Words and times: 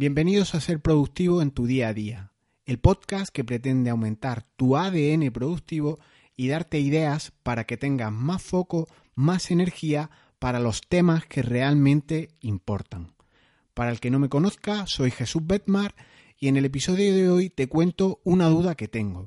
Bienvenidos 0.00 0.54
a 0.54 0.60
Ser 0.60 0.78
Productivo 0.78 1.42
en 1.42 1.50
tu 1.50 1.66
día 1.66 1.88
a 1.88 1.92
día, 1.92 2.30
el 2.66 2.78
podcast 2.78 3.34
que 3.34 3.42
pretende 3.42 3.90
aumentar 3.90 4.46
tu 4.54 4.76
ADN 4.76 5.32
productivo 5.32 5.98
y 6.36 6.46
darte 6.46 6.78
ideas 6.78 7.32
para 7.42 7.64
que 7.64 7.76
tengas 7.76 8.12
más 8.12 8.40
foco, 8.40 8.86
más 9.16 9.50
energía 9.50 10.08
para 10.38 10.60
los 10.60 10.82
temas 10.82 11.26
que 11.26 11.42
realmente 11.42 12.28
importan. 12.40 13.16
Para 13.74 13.90
el 13.90 13.98
que 13.98 14.12
no 14.12 14.20
me 14.20 14.28
conozca, 14.28 14.86
soy 14.86 15.10
Jesús 15.10 15.44
Betmar 15.44 15.96
y 16.38 16.46
en 16.46 16.56
el 16.56 16.66
episodio 16.66 17.12
de 17.12 17.28
hoy 17.28 17.50
te 17.50 17.66
cuento 17.66 18.20
una 18.22 18.46
duda 18.46 18.76
que 18.76 18.86
tengo. 18.86 19.26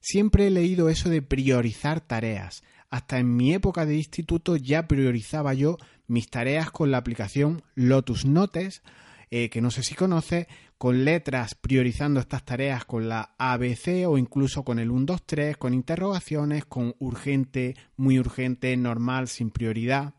Siempre 0.00 0.48
he 0.48 0.50
leído 0.50 0.88
eso 0.88 1.10
de 1.10 1.22
priorizar 1.22 2.00
tareas. 2.00 2.64
Hasta 2.90 3.20
en 3.20 3.36
mi 3.36 3.54
época 3.54 3.86
de 3.86 3.98
instituto 3.98 4.56
ya 4.56 4.88
priorizaba 4.88 5.54
yo 5.54 5.78
mis 6.08 6.28
tareas 6.28 6.72
con 6.72 6.90
la 6.90 6.98
aplicación 6.98 7.62
Lotus 7.76 8.24
Notes 8.24 8.82
eh, 9.34 9.48
que 9.48 9.62
no 9.62 9.70
sé 9.70 9.82
si 9.82 9.94
conoces, 9.94 10.46
con 10.76 11.06
letras 11.06 11.54
priorizando 11.54 12.20
estas 12.20 12.44
tareas 12.44 12.84
con 12.84 13.08
la 13.08 13.34
ABC 13.38 14.06
o 14.06 14.18
incluso 14.18 14.62
con 14.62 14.78
el 14.78 14.90
1, 14.90 15.06
2, 15.06 15.22
3, 15.24 15.56
con 15.56 15.72
interrogaciones, 15.72 16.66
con 16.66 16.94
urgente, 16.98 17.74
muy 17.96 18.18
urgente, 18.18 18.76
normal, 18.76 19.28
sin 19.28 19.50
prioridad. 19.50 20.12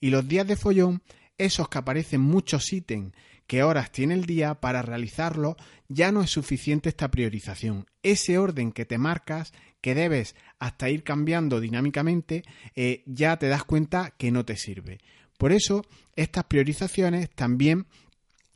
Y 0.00 0.10
los 0.10 0.26
días 0.26 0.48
de 0.48 0.56
follón, 0.56 1.00
esos 1.38 1.68
que 1.68 1.78
aparecen 1.78 2.22
muchos 2.22 2.72
ítems 2.72 3.12
que 3.46 3.62
horas 3.62 3.92
tiene 3.92 4.14
el 4.14 4.26
día 4.26 4.56
para 4.56 4.82
realizarlo, 4.82 5.56
ya 5.86 6.10
no 6.10 6.20
es 6.20 6.30
suficiente 6.30 6.88
esta 6.88 7.08
priorización. 7.08 7.86
Ese 8.02 8.36
orden 8.36 8.72
que 8.72 8.84
te 8.84 8.98
marcas, 8.98 9.52
que 9.80 9.94
debes 9.94 10.34
hasta 10.58 10.90
ir 10.90 11.04
cambiando 11.04 11.60
dinámicamente, 11.60 12.42
eh, 12.74 13.04
ya 13.06 13.36
te 13.36 13.46
das 13.46 13.62
cuenta 13.62 14.12
que 14.18 14.32
no 14.32 14.44
te 14.44 14.56
sirve. 14.56 14.98
Por 15.38 15.52
eso, 15.52 15.84
estas 16.16 16.44
priorizaciones 16.44 17.30
también 17.30 17.86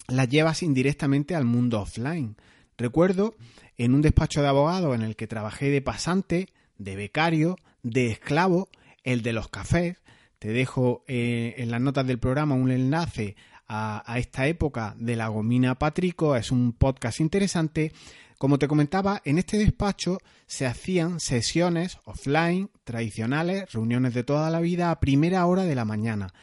las 0.08 0.28
llevas 0.28 0.62
indirectamente 0.62 1.34
al 1.34 1.44
mundo 1.44 1.80
offline. 1.80 2.36
Recuerdo 2.76 3.34
en 3.76 3.94
un 3.94 4.02
despacho 4.02 4.42
de 4.42 4.48
abogado 4.48 4.94
en 4.94 5.02
el 5.02 5.16
que 5.16 5.26
trabajé 5.26 5.70
de 5.70 5.82
pasante, 5.82 6.48
de 6.78 6.96
becario, 6.96 7.56
de 7.82 8.06
esclavo, 8.06 8.68
el 9.02 9.22
de 9.22 9.32
los 9.32 9.48
cafés. 9.48 9.96
Te 10.38 10.48
dejo 10.48 11.04
eh, 11.06 11.54
en 11.58 11.70
las 11.70 11.80
notas 11.80 12.06
del 12.06 12.18
programa 12.18 12.54
un 12.54 12.70
enlace 12.70 13.36
a, 13.66 14.02
a, 14.10 14.18
esta 14.18 14.46
época 14.46 14.94
de 14.98 15.16
la 15.16 15.28
gomina 15.28 15.76
Patrico. 15.76 16.36
Es 16.36 16.50
un 16.50 16.72
podcast 16.72 17.20
interesante. 17.20 17.92
Como 18.36 18.58
te 18.58 18.68
comentaba, 18.68 19.22
en 19.24 19.38
este 19.38 19.56
despacho 19.56 20.18
se 20.46 20.66
hacían 20.66 21.20
sesiones 21.20 21.98
offline 22.04 22.70
tradicionales, 22.82 23.72
reuniones 23.72 24.12
de 24.12 24.24
toda 24.24 24.50
la 24.50 24.60
vida 24.60 24.90
a 24.90 25.00
primera 25.00 25.46
hora 25.46 25.62
de 25.62 25.74
la 25.74 25.84
mañana 25.84 26.34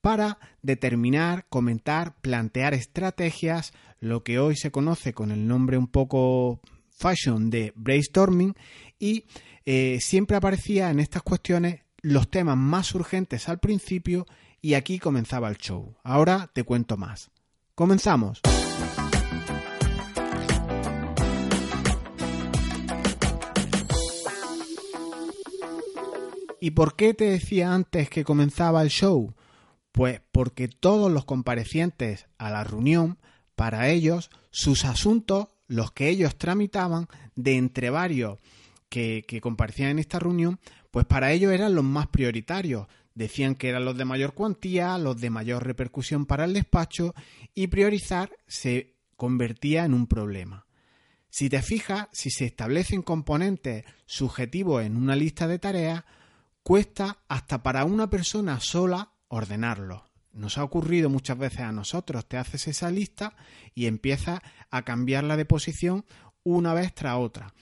para 0.00 0.38
determinar, 0.62 1.46
comentar, 1.48 2.16
plantear 2.20 2.74
estrategias, 2.74 3.72
lo 4.00 4.22
que 4.22 4.38
hoy 4.38 4.56
se 4.56 4.70
conoce 4.70 5.12
con 5.12 5.30
el 5.30 5.46
nombre 5.46 5.76
un 5.76 5.88
poco 5.88 6.60
fashion 6.90 7.50
de 7.50 7.72
brainstorming 7.76 8.54
y 8.98 9.24
eh, 9.64 9.98
siempre 10.00 10.36
aparecía 10.36 10.90
en 10.90 11.00
estas 11.00 11.22
cuestiones 11.22 11.82
los 12.02 12.30
temas 12.30 12.56
más 12.56 12.94
urgentes 12.94 13.48
al 13.48 13.58
principio 13.58 14.26
y 14.62 14.74
aquí 14.74 14.98
comenzaba 14.98 15.48
el 15.48 15.56
show. 15.56 15.96
Ahora 16.02 16.50
te 16.52 16.64
cuento 16.64 16.96
más. 16.96 17.30
Comenzamos. 17.74 18.40
¿Y 26.62 26.72
por 26.72 26.94
qué 26.94 27.14
te 27.14 27.24
decía 27.24 27.72
antes 27.72 28.10
que 28.10 28.22
comenzaba 28.22 28.82
el 28.82 28.90
show? 28.90 29.34
Pues 29.92 30.20
porque 30.32 30.68
todos 30.68 31.10
los 31.10 31.24
comparecientes 31.24 32.26
a 32.38 32.50
la 32.50 32.64
reunión, 32.64 33.18
para 33.56 33.88
ellos, 33.88 34.30
sus 34.50 34.84
asuntos, 34.84 35.48
los 35.66 35.92
que 35.92 36.08
ellos 36.08 36.36
tramitaban, 36.36 37.08
de 37.34 37.56
entre 37.56 37.90
varios 37.90 38.38
que, 38.88 39.24
comparecían 39.42 39.90
en 39.90 39.98
esta 39.98 40.18
reunión, 40.18 40.58
pues 40.90 41.06
para 41.06 41.32
ellos 41.32 41.52
eran 41.52 41.74
los 41.74 41.84
más 41.84 42.08
prioritarios. 42.08 42.86
Decían 43.14 43.54
que 43.54 43.68
eran 43.68 43.84
los 43.84 43.96
de 43.96 44.04
mayor 44.04 44.34
cuantía, 44.34 44.96
los 44.98 45.20
de 45.20 45.30
mayor 45.30 45.64
repercusión 45.66 46.26
para 46.26 46.44
el 46.44 46.54
despacho, 46.54 47.14
y 47.54 47.66
priorizar 47.68 48.30
se 48.46 48.94
convertía 49.16 49.84
en 49.84 49.94
un 49.94 50.06
problema. 50.06 50.66
Si 51.28 51.48
te 51.48 51.62
fijas, 51.62 52.08
si 52.12 52.30
se 52.30 52.46
establecen 52.46 53.02
componentes 53.02 53.84
subjetivos 54.06 54.82
en 54.84 54.96
una 54.96 55.14
lista 55.14 55.46
de 55.46 55.58
tareas, 55.58 56.04
cuesta 56.62 57.18
hasta 57.28 57.62
para 57.62 57.84
una 57.84 58.10
persona 58.10 58.58
sola 58.60 59.09
ordenarlo. 59.30 60.04
Nos 60.32 60.58
ha 60.58 60.64
ocurrido 60.64 61.08
muchas 61.08 61.38
veces 61.38 61.60
a 61.60 61.72
nosotros, 61.72 62.28
te 62.28 62.36
haces 62.36 62.68
esa 62.68 62.90
lista 62.90 63.34
y 63.74 63.86
empiezas 63.86 64.40
a 64.70 64.82
cambiarla 64.82 65.36
de 65.36 65.46
posición 65.46 66.04
una 66.44 66.74
vez 66.74 66.94
tras 66.94 67.16
otra, 67.16 67.54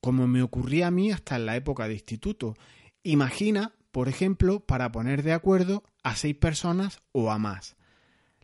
como 0.00 0.26
me 0.26 0.42
ocurría 0.42 0.88
a 0.88 0.90
mí 0.90 1.12
hasta 1.12 1.36
en 1.36 1.46
la 1.46 1.56
época 1.56 1.86
de 1.86 1.94
instituto. 1.94 2.54
Imagina, 3.02 3.72
por 3.92 4.08
ejemplo, 4.08 4.60
para 4.60 4.90
poner 4.90 5.22
de 5.22 5.32
acuerdo 5.32 5.84
a 6.02 6.16
seis 6.16 6.36
personas 6.36 7.02
o 7.12 7.30
a 7.30 7.38
más. 7.38 7.76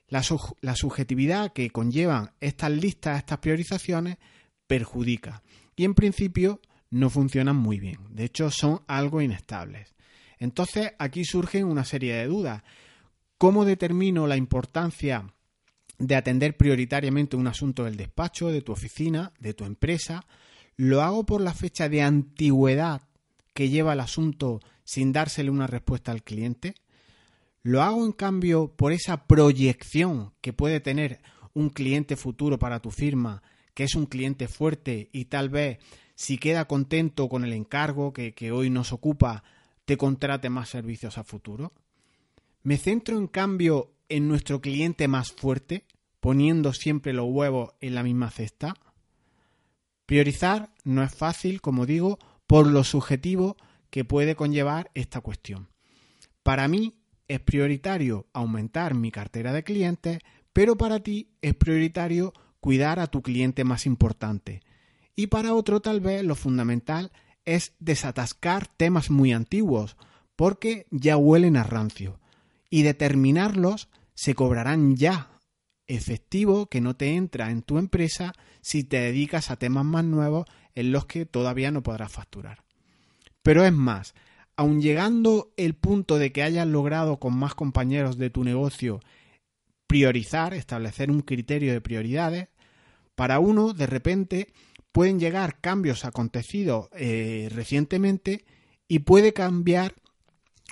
La, 0.09 0.23
la 0.61 0.77
subjetividad 0.77 1.53
que 1.53 1.71
conllevan 1.71 2.33
estas 2.41 2.71
listas, 2.71 3.19
estas 3.19 3.39
priorizaciones, 3.39 4.19
perjudica 4.67 5.43
y 5.77 5.85
en 5.85 5.95
principio 5.95 6.61
no 6.91 7.11
funcionan 7.11 7.57
muy 7.57 7.81
bien. 7.81 7.99
De 8.11 8.25
hecho, 8.25 8.51
son 8.51 8.83
algo 8.87 9.21
inestables. 9.23 9.92
Entonces 10.43 10.91
aquí 10.99 11.25
surgen 11.25 11.67
una 11.67 11.85
serie 11.85 12.15
de 12.15 12.27
dudas. 12.27 12.65
¿Cómo 13.39 13.65
determino 13.65 14.27
la 14.27 14.37
importancia 14.37 15.33
de 16.01 16.17
atender 16.17 16.57
prioritariamente 16.57 17.37
un 17.37 17.47
asunto 17.47 17.85
del 17.85 17.97
despacho, 17.97 18.49
de 18.49 18.61
tu 18.61 18.73
oficina, 18.73 19.33
de 19.39 19.55
tu 19.55 19.65
empresa? 19.65 20.27
¿Lo 20.77 21.01
hago 21.01 21.25
por 21.25 21.43
la 21.43 21.55
fecha 21.55 21.89
de 21.89 22.03
antigüedad 22.03 23.03
que 23.55 23.69
lleva 23.69 23.93
el 23.93 24.01
asunto 24.01 24.59
sin 24.83 25.13
dársele 25.13 25.49
una 25.49 25.69
respuesta 25.69 26.11
al 26.11 26.25
cliente? 26.25 26.75
¿Lo 27.63 27.81
hago 27.81 28.05
en 28.05 28.11
cambio 28.11 28.67
por 28.67 28.91
esa 28.91 29.29
proyección 29.29 30.33
que 30.41 30.53
puede 30.53 30.81
tener 30.81 31.21
un 31.55 31.71
cliente 31.71 32.17
futuro 32.17 32.59
para 32.59 32.81
tu 32.81 32.91
firma, 32.91 33.45
que 33.75 33.85
es 33.85 33.95
un 33.95 34.07
cliente 34.07 34.49
fuerte 34.49 35.09
y 35.13 35.27
tal 35.27 35.51
vez 35.51 35.79
si 36.17 36.37
queda 36.37 36.67
contento 36.67 37.29
con 37.29 37.45
el 37.45 37.53
encargo 37.53 38.13
que, 38.13 38.35
que 38.35 38.51
hoy 38.51 38.71
nos 38.71 38.93
ocupa, 38.93 39.45
te 39.85 39.97
contrate 39.97 40.51
más 40.51 40.69
servicios 40.69 41.19
a 41.19 41.25
futuro? 41.25 41.73
¿Me 42.63 42.77
centro 42.77 43.19
en 43.19 43.27
cambio 43.27 43.95
en 44.09 44.29
nuestro 44.29 44.61
cliente 44.61 45.09
más 45.09 45.33
fuerte, 45.33 45.87
poniendo 46.21 46.73
siempre 46.73 47.13
los 47.13 47.27
huevos 47.29 47.75
en 47.81 47.95
la 47.95 48.03
misma 48.03 48.31
cesta? 48.31 48.75
Priorizar 50.07 50.73
no 50.85 51.03
es 51.03 51.15
fácil, 51.15 51.61
como 51.61 51.87
digo, 51.87 52.19
por 52.47 52.67
lo 52.67 52.85
subjetivo 52.85 53.57
que 53.91 54.05
puede 54.05 54.37
conllevar 54.37 54.91
esta 54.95 55.21
cuestión. 55.21 55.69
Para 56.43 56.69
mí 56.69 56.95
es 57.29 57.41
prioritario 57.41 58.27
aumentar 58.33 58.95
mi 58.95 59.11
cartera 59.11 59.53
de 59.53 59.65
clientes, 59.65 60.19
pero 60.53 60.77
para 60.77 61.01
ti 61.01 61.31
es 61.41 61.55
prioritario 61.55 62.33
cuidar 62.61 63.01
a 63.01 63.07
tu 63.07 63.23
cliente 63.23 63.65
más 63.65 63.87
importante. 63.87 64.61
Y 65.17 65.29
para 65.29 65.55
otro 65.55 65.81
tal 65.81 66.01
vez 66.01 66.23
lo 66.25 66.35
fundamental 66.35 67.11
es 67.45 67.75
desatascar 67.79 68.67
temas 68.67 69.11
muy 69.11 69.33
antiguos, 69.33 69.97
porque 70.37 70.87
ya 70.91 71.17
huelen 71.17 71.57
a 71.57 71.65
rancio, 71.65 72.21
y 72.71 72.83
determinarlos 72.83 73.89
se 74.15 74.35
cobrarán 74.35 74.97
ya, 74.97 75.31
efectivo 75.87 76.67
que 76.67 76.81
no 76.81 76.97
te 76.97 77.15
entra 77.15 77.51
en 77.51 77.63
tu 77.63 77.79
empresa 77.79 78.33
si 78.61 78.85
te 78.85 78.99
dedicas 78.99 79.51
a 79.51 79.57
temas 79.57 79.85
más 79.85 80.05
nuevos 80.05 80.47
en 80.75 80.93
los 80.93 81.07
que 81.07 81.27
todavía 81.27 81.71
no 81.71 81.83
podrás 81.83 82.13
facturar. 82.13 82.65
Pero 83.43 83.65
es 83.65 83.73
más, 83.73 84.15
aun 84.57 84.81
llegando 84.81 85.53
el 85.57 85.75
punto 85.75 86.19
de 86.19 86.33
que 86.33 86.43
hayas 86.43 86.67
logrado 86.67 87.19
con 87.19 87.37
más 87.37 87.55
compañeros 87.55 88.17
de 88.17 88.31
tu 88.31 88.45
negocio 88.45 89.01
priorizar, 89.87 90.55
establecer 90.55 91.11
un 91.11 91.21
criterio 91.21 91.73
de 91.73 91.81
prioridades, 91.83 92.49
para 93.15 93.39
uno 93.39 93.75
de 93.75 93.87
repente 93.87 94.49
pueden 94.93 95.19
llegar 95.19 95.61
cambios 95.61 96.05
acontecidos 96.05 96.89
eh, 96.93 97.49
recientemente 97.51 98.45
y 98.87 99.01
puede 99.01 99.33
cambiar 99.33 99.95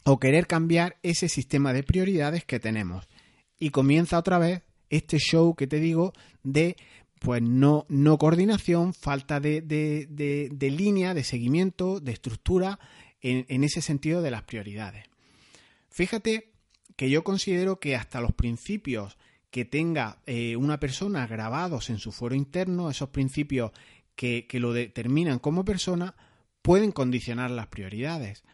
o 0.04 0.20
querer 0.20 0.46
cambiar 0.46 0.98
ese 1.02 1.28
sistema 1.28 1.72
de 1.72 1.82
prioridades 1.82 2.44
que 2.44 2.60
tenemos. 2.60 3.08
Y 3.58 3.70
comienza 3.70 4.18
otra 4.18 4.38
vez 4.38 4.62
este 4.88 5.18
show 5.18 5.54
que 5.54 5.66
te 5.66 5.80
digo 5.80 6.12
de 6.42 6.76
pues 7.20 7.42
no, 7.42 7.84
no 7.88 8.16
coordinación, 8.16 8.94
falta 8.94 9.40
de, 9.40 9.60
de, 9.60 10.70
línea, 10.70 11.12
de 11.12 11.22
seguimiento, 11.22 12.00
de 12.00 12.12
estructura 12.12 12.78
en, 13.20 13.62
ese 13.62 13.82
sentido 13.82 14.22
de 14.22 14.30
las 14.30 14.42
prioridades. 14.44 15.04
Fíjate 15.90 16.50
que 16.96 17.10
yo 17.10 17.22
considero 17.22 17.78
que 17.78 17.94
hasta 17.94 18.22
los 18.22 18.32
principios 18.32 19.18
que 19.50 19.66
tenga 19.66 20.22
eh, 20.24 20.56
una 20.56 20.80
persona 20.80 21.26
grabados 21.26 21.90
en 21.90 21.98
su 21.98 22.10
foro 22.10 22.34
interno, 22.34 22.88
esos 22.88 23.10
principios 23.10 23.72
que, 24.20 24.60
lo 24.60 24.74
determinan 24.74 25.38
como 25.38 25.64
persona 25.64 26.14
pueden 26.60 26.92
condicionar 26.92 27.50
las 27.50 27.68
prioridades. 27.68 28.44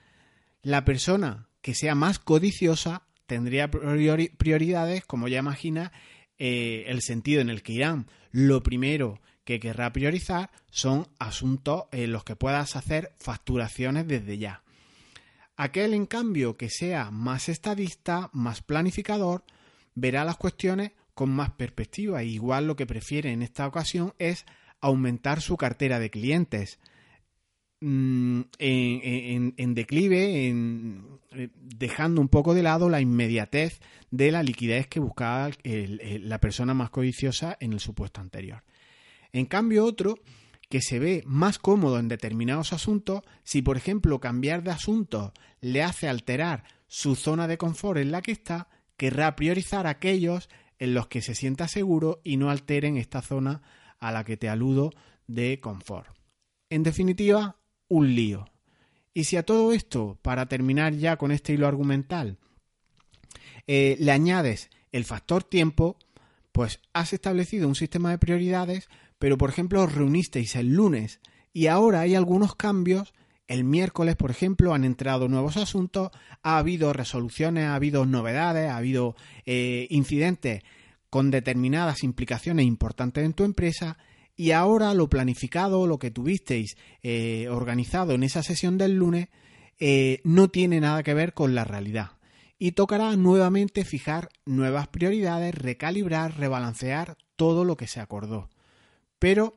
La 0.62 0.84
persona 0.84 1.48
que 1.60 1.74
sea 1.74 1.96
más 1.96 2.20
codiciosa 2.20 3.02
tendría 3.26 3.68
prioridades, 3.68 5.04
como 5.04 5.26
ya 5.26 5.40
imagina, 5.40 5.90
eh, 6.38 6.84
el 6.86 7.02
sentido 7.02 7.40
en 7.40 7.50
el 7.50 7.64
que 7.64 7.72
irán. 7.72 8.06
Lo 8.30 8.62
primero 8.62 9.20
que 9.44 9.58
querrá 9.58 9.92
priorizar 9.92 10.52
son 10.70 11.08
asuntos 11.18 11.86
en 11.90 12.12
los 12.12 12.22
que 12.22 12.36
puedas 12.36 12.76
hacer 12.76 13.12
facturaciones 13.18 14.06
desde 14.06 14.38
ya. 14.38 14.62
Aquel, 15.56 15.94
en 15.94 16.06
cambio, 16.06 16.56
que 16.56 16.70
sea 16.70 17.10
más 17.10 17.48
estadista, 17.48 18.30
más 18.32 18.62
planificador, 18.62 19.42
verá 19.96 20.24
las 20.24 20.36
cuestiones 20.36 20.92
con 21.14 21.30
más 21.30 21.50
perspectiva. 21.50 22.22
igual 22.22 22.68
lo 22.68 22.76
que 22.76 22.86
prefiere 22.86 23.32
en 23.32 23.42
esta 23.42 23.66
ocasión 23.66 24.14
es 24.18 24.44
aumentar 24.80 25.40
su 25.40 25.56
cartera 25.56 25.98
de 25.98 26.10
clientes. 26.10 26.78
Mm, 27.80 28.40
en, 28.58 29.74
declive, 29.74 30.48
eh, 30.48 31.48
dejando 31.52 32.20
un 32.20 32.28
poco 32.28 32.54
de 32.54 32.62
lado 32.62 32.88
la 32.88 33.00
inmediatez 33.00 33.80
de 34.10 34.30
la 34.30 34.42
liquidez 34.42 34.86
que 34.86 34.98
buscaba 34.98 35.50
la 35.62 36.40
persona 36.40 36.72
más 36.72 36.90
codiciosa 36.90 37.56
en 37.60 37.74
el 37.74 37.80
supuesto 37.80 38.20
anterior. 38.20 38.64
En 39.32 39.44
cambio, 39.44 39.84
otro 39.84 40.18
que 40.68 40.80
se 40.80 40.98
ve 40.98 41.22
más 41.26 41.58
cómodo 41.58 41.98
en 41.98 42.08
determinados 42.08 42.72
asuntos, 42.72 43.20
si 43.44 43.62
por 43.62 43.76
ejemplo 43.76 44.20
cambiar 44.20 44.62
de 44.62 44.70
asunto 44.72 45.32
le 45.60 45.82
hace 45.82 46.08
alterar 46.08 46.64
su 46.88 47.14
zona 47.14 47.46
de 47.46 47.58
confort 47.58 47.98
en 47.98 48.10
la 48.10 48.22
que 48.22 48.32
está, 48.32 48.68
querrá 48.96 49.36
priorizar 49.36 49.86
aquellos 49.86 50.48
en 50.78 50.94
los 50.94 51.06
que 51.06 51.22
se 51.22 51.34
sienta 51.34 51.68
seguro 51.68 52.20
y 52.24 52.36
no 52.36 52.50
alteren 52.50 52.96
esta 52.96 53.22
zona 53.22 53.62
a 53.98 54.12
la 54.12 54.24
que 54.24 54.36
te 54.36 54.48
aludo 54.48 54.92
de 55.26 55.60
confort. 55.60 56.08
En 56.70 56.82
definitiva, 56.82 57.56
un 57.88 58.14
lío. 58.14 58.46
Y 59.14 59.24
si 59.24 59.36
a 59.36 59.44
todo 59.44 59.72
esto, 59.72 60.18
para 60.22 60.46
terminar 60.46 60.94
ya 60.94 61.16
con 61.16 61.30
este 61.32 61.52
hilo 61.54 61.66
argumental, 61.66 62.38
eh, 63.66 63.96
le 63.98 64.12
añades 64.12 64.70
el 64.92 65.04
factor 65.04 65.42
tiempo, 65.42 65.96
pues 66.52 66.80
has 66.92 67.12
establecido 67.12 67.68
un 67.68 67.74
sistema 67.74 68.10
de 68.10 68.18
prioridades, 68.18 68.88
pero 69.18 69.38
por 69.38 69.50
ejemplo 69.50 69.82
os 69.82 69.94
reunisteis 69.94 70.56
el 70.56 70.74
lunes 70.74 71.20
y 71.52 71.66
ahora 71.68 72.00
hay 72.00 72.14
algunos 72.14 72.54
cambios. 72.54 73.14
El 73.48 73.62
miércoles, 73.62 74.16
por 74.16 74.30
ejemplo, 74.30 74.74
han 74.74 74.84
entrado 74.84 75.28
nuevos 75.28 75.56
asuntos, 75.56 76.10
ha 76.42 76.58
habido 76.58 76.92
resoluciones, 76.92 77.64
ha 77.64 77.76
habido 77.76 78.04
novedades, 78.04 78.68
ha 78.68 78.76
habido 78.76 79.14
eh, 79.44 79.86
incidentes 79.90 80.62
con 81.16 81.30
determinadas 81.30 82.02
implicaciones 82.02 82.66
importantes 82.66 83.24
en 83.24 83.32
tu 83.32 83.44
empresa 83.44 83.96
y 84.36 84.50
ahora 84.50 84.92
lo 84.92 85.08
planificado, 85.08 85.86
lo 85.86 85.98
que 85.98 86.10
tuvisteis 86.10 86.76
eh, 87.02 87.48
organizado 87.50 88.12
en 88.12 88.22
esa 88.22 88.42
sesión 88.42 88.76
del 88.76 88.96
lunes, 88.96 89.28
eh, 89.80 90.20
no 90.24 90.48
tiene 90.48 90.78
nada 90.78 91.02
que 91.02 91.14
ver 91.14 91.32
con 91.32 91.54
la 91.54 91.64
realidad. 91.64 92.10
Y 92.58 92.72
tocará 92.72 93.16
nuevamente 93.16 93.86
fijar 93.86 94.28
nuevas 94.44 94.88
prioridades, 94.88 95.54
recalibrar, 95.54 96.36
rebalancear 96.36 97.16
todo 97.36 97.64
lo 97.64 97.78
que 97.78 97.86
se 97.86 98.00
acordó. 98.00 98.50
Pero 99.18 99.56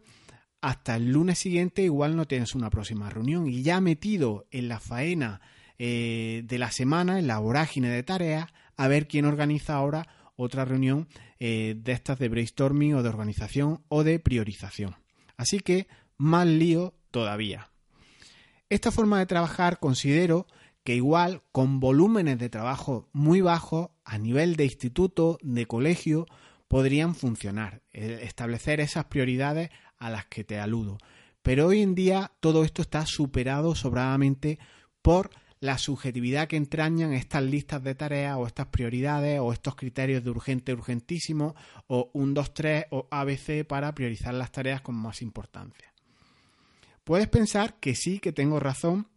hasta 0.62 0.96
el 0.96 1.12
lunes 1.12 1.40
siguiente 1.40 1.82
igual 1.84 2.16
no 2.16 2.26
tienes 2.26 2.56
una 2.56 2.70
próxima 2.70 3.10
reunión 3.10 3.50
y 3.50 3.64
ya 3.64 3.82
metido 3.82 4.48
en 4.52 4.70
la 4.70 4.80
faena 4.80 5.42
eh, 5.78 6.42
de 6.46 6.58
la 6.58 6.72
semana, 6.72 7.20
en 7.20 7.28
la 7.28 7.40
vorágine 7.40 7.90
de 7.90 8.04
tareas, 8.04 8.50
a 8.78 8.88
ver 8.88 9.10
quién 9.10 9.26
organiza 9.26 9.76
ahora 9.76 10.08
otra 10.44 10.66
reunión 10.66 11.08
eh, 11.40 11.76
de 11.78 11.92
estas 11.92 12.18
de 12.20 12.30
brainstorming 12.30 12.96
o 12.96 13.04
de 13.04 13.10
organización 13.10 13.84
o 13.90 14.04
de 14.04 14.20
priorización. 14.20 14.96
Así 15.38 15.60
que 15.60 15.88
más 16.18 16.48
lío 16.48 16.94
todavía. 17.12 17.70
Esta 18.70 18.92
forma 18.92 19.20
de 19.20 19.26
trabajar 19.26 19.80
considero 19.80 20.48
que 20.84 20.96
igual 20.96 21.44
con 21.52 21.80
volúmenes 21.80 22.40
de 22.40 22.50
trabajo 22.50 23.10
muy 23.12 23.42
bajos 23.42 23.90
a 24.06 24.18
nivel 24.18 24.56
de 24.56 24.66
instituto, 24.66 25.38
de 25.42 25.66
colegio, 25.66 26.26
podrían 26.68 27.16
funcionar, 27.16 27.82
establecer 27.92 28.80
esas 28.80 29.06
prioridades 29.06 29.72
a 29.98 30.10
las 30.10 30.26
que 30.28 30.44
te 30.44 30.60
aludo. 30.60 30.98
Pero 31.42 31.68
hoy 31.68 31.82
en 31.82 31.96
día 31.96 32.32
todo 32.40 32.64
esto 32.64 32.82
está 32.82 33.06
superado 33.06 33.76
sobradamente 33.76 34.60
por 35.02 35.32
la 35.62 35.78
subjetividad 35.78 36.48
que 36.48 36.56
entrañan 36.56 37.14
estas 37.14 37.44
listas 37.44 37.84
de 37.84 37.96
tareas 37.96 38.38
o 38.38 38.48
estas 38.48 38.68
prioridades 38.68 39.40
o 39.42 39.52
estos 39.52 39.76
criterios 39.76 40.24
de 40.24 40.30
urgente, 40.30 40.74
urgentísimo 40.74 41.56
o 41.88 42.10
un 42.14 42.34
2, 42.34 42.54
3 42.54 42.86
o 42.92 43.08
ABC 43.12 43.66
para 43.66 43.94
priorizar 43.94 44.34
las 44.34 44.52
tareas 44.52 44.82
con 44.82 44.96
más 44.96 45.22
importancia. 45.22 45.94
Puedes 47.04 47.28
pensar 47.28 47.80
que 47.80 47.96
sí, 47.96 48.20
que 48.20 48.32
tengo 48.32 48.60
razón 48.60 49.08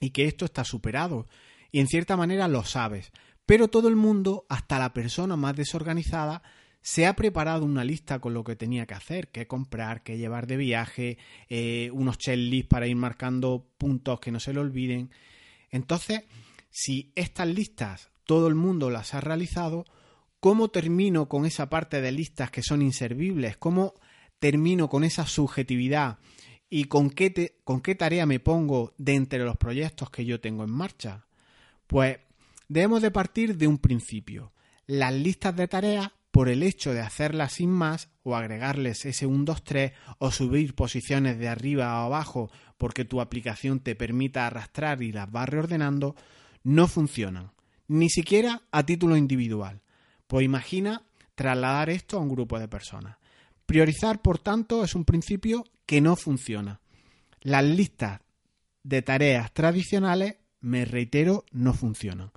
y 0.00 0.10
que 0.10 0.26
esto 0.26 0.44
está 0.44 0.64
superado 0.64 1.26
y 1.70 1.80
en 1.80 1.86
cierta 1.86 2.16
manera 2.16 2.48
lo 2.48 2.64
sabes, 2.64 3.12
pero 3.46 3.68
todo 3.68 3.88
el 3.88 3.96
mundo, 3.96 4.44
hasta 4.48 4.78
la 4.78 4.92
persona 4.92 5.36
más 5.36 5.56
desorganizada, 5.56 6.42
se 6.80 7.06
ha 7.06 7.16
preparado 7.16 7.64
una 7.64 7.84
lista 7.84 8.18
con 8.18 8.34
lo 8.34 8.44
que 8.44 8.56
tenía 8.56 8.86
que 8.86 8.94
hacer, 8.94 9.28
qué 9.28 9.46
comprar, 9.46 10.02
qué 10.02 10.16
llevar 10.16 10.46
de 10.46 10.56
viaje, 10.56 11.18
eh, 11.48 11.90
unos 11.92 12.18
checklists 12.18 12.68
para 12.68 12.86
ir 12.86 12.96
marcando 12.96 13.66
puntos 13.78 14.20
que 14.20 14.30
no 14.30 14.40
se 14.40 14.52
le 14.52 14.60
olviden. 14.60 15.10
Entonces, 15.70 16.22
si 16.70 17.12
estas 17.14 17.48
listas 17.48 18.10
todo 18.24 18.48
el 18.48 18.54
mundo 18.54 18.90
las 18.90 19.14
ha 19.14 19.20
realizado, 19.20 19.84
¿cómo 20.40 20.68
termino 20.68 21.28
con 21.28 21.46
esa 21.46 21.68
parte 21.68 22.00
de 22.00 22.12
listas 22.12 22.50
que 22.50 22.62
son 22.62 22.82
inservibles? 22.82 23.56
¿Cómo 23.56 23.94
termino 24.38 24.88
con 24.88 25.04
esa 25.04 25.26
subjetividad? 25.26 26.18
¿Y 26.70 26.84
con 26.84 27.10
qué, 27.10 27.58
con 27.64 27.80
qué 27.80 27.94
tarea 27.94 28.26
me 28.26 28.40
pongo 28.40 28.94
de 28.98 29.14
entre 29.14 29.38
los 29.40 29.56
proyectos 29.56 30.10
que 30.10 30.24
yo 30.24 30.40
tengo 30.40 30.64
en 30.64 30.70
marcha? 30.70 31.26
Pues 31.86 32.18
debemos 32.68 33.00
de 33.00 33.10
partir 33.10 33.56
de 33.56 33.66
un 33.66 33.78
principio. 33.78 34.52
Las 34.86 35.14
listas 35.14 35.56
de 35.56 35.68
tareas, 35.68 36.10
por 36.30 36.50
el 36.50 36.62
hecho 36.62 36.92
de 36.92 37.00
hacerlas 37.00 37.54
sin 37.54 37.70
más, 37.70 38.10
o 38.22 38.36
agregarles 38.36 39.06
ese 39.06 39.26
1, 39.26 39.44
2, 39.44 39.64
3, 39.64 39.92
o 40.18 40.30
subir 40.30 40.74
posiciones 40.74 41.38
de 41.38 41.48
arriba 41.48 42.02
o 42.02 42.06
abajo 42.06 42.50
porque 42.78 43.04
tu 43.04 43.20
aplicación 43.20 43.80
te 43.80 43.94
permita 43.94 44.46
arrastrar 44.46 45.02
y 45.02 45.12
las 45.12 45.28
va 45.28 45.44
reordenando, 45.44 46.16
no 46.62 46.86
funcionan, 46.88 47.50
ni 47.88 48.08
siquiera 48.08 48.62
a 48.70 48.86
título 48.86 49.16
individual. 49.16 49.82
Pues 50.26 50.44
imagina 50.44 51.02
trasladar 51.34 51.90
esto 51.90 52.16
a 52.16 52.20
un 52.20 52.28
grupo 52.28 52.58
de 52.58 52.68
personas. 52.68 53.16
Priorizar, 53.66 54.22
por 54.22 54.38
tanto, 54.38 54.84
es 54.84 54.94
un 54.94 55.04
principio 55.04 55.64
que 55.84 56.00
no 56.00 56.16
funciona. 56.16 56.80
Las 57.40 57.64
listas 57.64 58.20
de 58.82 59.02
tareas 59.02 59.52
tradicionales, 59.52 60.36
me 60.60 60.84
reitero, 60.84 61.44
no 61.52 61.74
funcionan. 61.74 62.30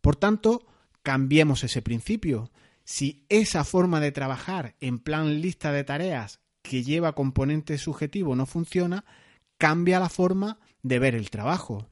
Por 0.00 0.16
tanto, 0.16 0.66
cambiemos 1.02 1.64
ese 1.64 1.82
principio. 1.82 2.50
Si 2.84 3.24
esa 3.28 3.64
forma 3.64 4.00
de 4.00 4.12
trabajar 4.12 4.74
en 4.80 4.98
plan 4.98 5.40
lista 5.40 5.72
de 5.72 5.84
tareas 5.84 6.40
que 6.62 6.82
lleva 6.82 7.14
componente 7.14 7.76
subjetivo 7.78 8.36
no 8.36 8.46
funciona, 8.46 9.04
cambia 9.58 10.00
la 10.00 10.08
forma 10.08 10.58
de 10.82 10.98
ver 10.98 11.14
el 11.14 11.30
trabajo. 11.30 11.90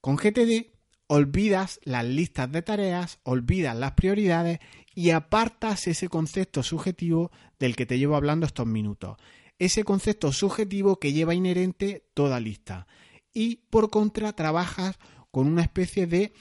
Con 0.00 0.16
GTD 0.16 0.78
olvidas 1.08 1.80
las 1.84 2.04
listas 2.04 2.52
de 2.52 2.62
tareas, 2.62 3.18
olvidas 3.24 3.76
las 3.76 3.92
prioridades 3.92 4.60
y 4.94 5.10
apartas 5.10 5.86
ese 5.88 6.08
concepto 6.08 6.62
subjetivo 6.62 7.32
del 7.58 7.74
que 7.76 7.86
te 7.86 7.98
llevo 7.98 8.14
hablando 8.14 8.46
estos 8.46 8.66
minutos. 8.66 9.16
Ese 9.58 9.82
concepto 9.82 10.32
subjetivo 10.32 11.00
que 11.00 11.12
lleva 11.12 11.34
inherente 11.34 12.06
toda 12.14 12.38
lista. 12.38 12.86
Y 13.32 13.56
por 13.70 13.90
contra 13.90 14.32
trabajas 14.32 14.98
con 15.30 15.46
una 15.46 15.62
especie 15.62 16.06
de 16.06 16.32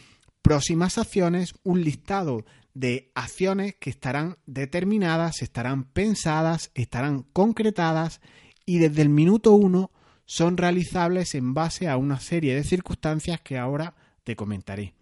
próximas 0.42 0.98
acciones, 0.98 1.56
un 1.64 1.84
listado 1.84 2.46
de 2.74 3.12
acciones 3.16 3.76
que 3.76 3.90
estarán 3.90 4.38
determinadas, 4.46 5.42
estarán 5.42 5.86
pensadas, 5.86 6.72
estarán 6.76 7.24
concretadas 7.34 8.22
y 8.66 8.78
desde 8.78 9.02
el 9.02 9.10
minuto 9.10 9.54
uno 9.54 9.92
son 10.28 10.58
realizables 10.58 11.34
en 11.36 11.54
base 11.54 11.88
a 11.88 11.96
una 11.96 12.20
serie 12.20 12.54
de 12.54 12.66
circunstancias 12.66 13.40
que 13.42 13.58
ahora 13.58 13.96
te 14.26 14.36
comentaré. 14.36 14.94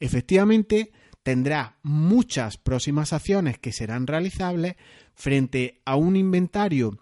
Efectivamente, 0.00 0.92
tendrá 1.22 1.76
muchas 1.82 2.56
próximas 2.56 3.12
acciones 3.12 3.58
que 3.58 3.70
serán 3.70 4.06
realizables 4.06 4.76
frente 5.14 5.82
a 5.84 5.96
un 5.96 6.16
inventario 6.16 6.98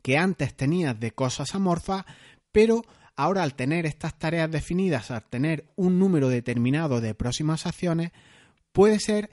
que 0.00 0.16
antes 0.16 0.54
tenías 0.54 0.98
de 0.98 1.10
cosas 1.10 1.56
amorfas, 1.56 2.04
pero 2.52 2.84
ahora 3.16 3.42
al 3.42 3.54
tener 3.54 3.84
estas 3.84 4.16
tareas 4.16 4.48
definidas, 4.48 5.10
al 5.10 5.24
tener 5.24 5.66
un 5.74 5.98
número 5.98 6.28
determinado 6.28 7.00
de 7.00 7.16
próximas 7.16 7.66
acciones, 7.66 8.12
puede 8.70 9.00
ser 9.00 9.28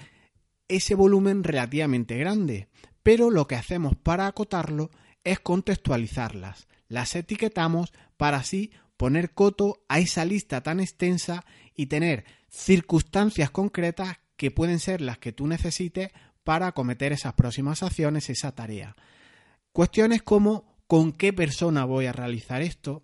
ese 0.68 0.96
volumen 0.96 1.44
relativamente 1.44 2.18
grande, 2.18 2.68
pero 3.04 3.30
lo 3.30 3.46
que 3.46 3.56
hacemos 3.56 3.96
para 3.96 4.26
acotarlo 4.26 4.90
es 5.24 5.40
contextualizarlas 5.40 6.68
las 6.88 7.16
etiquetamos 7.16 7.94
para 8.18 8.38
así 8.38 8.72
poner 8.98 9.32
coto 9.32 9.84
a 9.88 10.00
esa 10.00 10.26
lista 10.26 10.62
tan 10.62 10.80
extensa 10.80 11.46
y 11.76 11.88
tener 11.88 12.26
circunstancias 12.50 13.52
concretas 13.52 14.18
que 14.36 14.52
pueden 14.52 14.80
ser 14.80 15.02
las 15.02 15.18
que 15.18 15.32
tú 15.32 15.48
necesites 15.48 16.12
para 16.44 16.68
acometer 16.68 17.12
esas 17.12 17.34
próximas 17.34 17.84
acciones, 17.84 18.30
esa 18.30 18.54
tarea. 18.54 18.96
Cuestiones 19.72 20.24
como 20.24 20.78
con 20.88 21.12
qué 21.12 21.34
persona 21.34 21.86
voy 21.86 22.06
a 22.06 22.14
realizar 22.14 22.62
esto, 22.62 23.04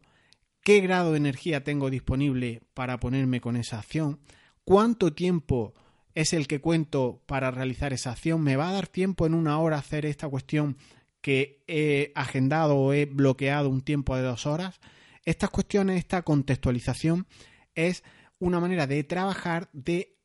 qué 0.62 0.80
grado 0.80 1.12
de 1.12 1.18
energía 1.18 1.64
tengo 1.64 1.90
disponible 1.90 2.62
para 2.74 3.00
ponerme 3.00 3.42
con 3.42 3.58
esa 3.58 3.80
acción, 3.80 4.20
cuánto 4.64 5.14
tiempo 5.14 5.74
es 6.16 6.34
el 6.34 6.48
que 6.48 6.62
cuento 6.62 7.22
para 7.26 7.52
realizar 7.52 7.94
esa 7.94 8.12
acción? 8.12 8.42
¿Me 8.42 8.56
va 8.56 8.70
a 8.70 8.74
dar 8.74 8.88
tiempo 8.88 9.26
en 9.26 9.34
una 9.34 9.60
hora 9.60 9.78
hacer 9.78 10.06
esta 10.06 10.30
cuestión 10.30 10.78
que 11.24 11.64
he 11.68 12.12
agendado 12.14 12.78
o 12.78 12.94
he 12.94 13.06
bloqueado 13.06 13.70
un 13.70 13.82
tiempo 13.82 14.16
de 14.16 14.22
dos 14.22 14.46
horas? 14.46 14.80
Estas 15.26 15.50
cuestiones, 15.50 15.98
esta 15.98 16.22
contextualización 16.22 17.26
es 17.74 18.04
una 18.38 18.60
manera 18.60 18.86
de 18.86 19.04
trabajar, 19.04 19.70
de 19.72 20.18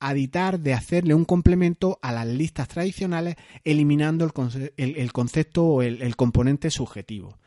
editar, 0.00 0.58
de 0.58 0.74
hacerle 0.74 1.14
un 1.14 1.24
complemento 1.24 1.98
a 2.02 2.12
las 2.12 2.26
listas 2.26 2.68
tradicionales, 2.68 3.36
eliminando 3.62 4.24
el, 4.76 5.12
concepto 5.12 5.64
o 5.64 5.82
el 5.82 6.16
componente 6.16 6.70
subjetivo. 6.70 7.38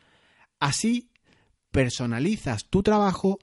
Así 0.58 1.12
personalizas 1.70 2.64
tu 2.70 2.82
trabajo 2.82 3.38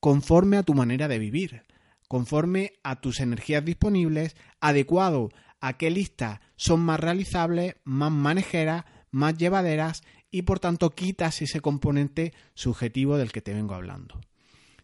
conforme 0.00 0.56
a 0.56 0.62
tu 0.62 0.74
manera 0.74 1.08
de 1.08 1.18
vivir, 1.18 1.64
conforme 2.08 2.74
a 2.82 3.00
tus 3.00 3.20
energías 3.20 3.64
disponibles, 3.64 4.36
adecuado 4.60 5.30
a 5.60 5.76
qué 5.76 5.90
listas 5.90 6.40
son 6.56 6.80
más 6.80 7.00
realizables, 7.00 7.76
más 7.84 8.12
manejeras, 8.12 8.84
más 9.10 9.36
llevaderas 9.36 10.02
y 10.30 10.42
por 10.42 10.60
tanto 10.60 10.90
quitas 10.90 11.40
ese 11.42 11.60
componente 11.60 12.34
subjetivo 12.54 13.16
del 13.16 13.32
que 13.32 13.42
te 13.42 13.54
vengo 13.54 13.74
hablando. 13.74 14.20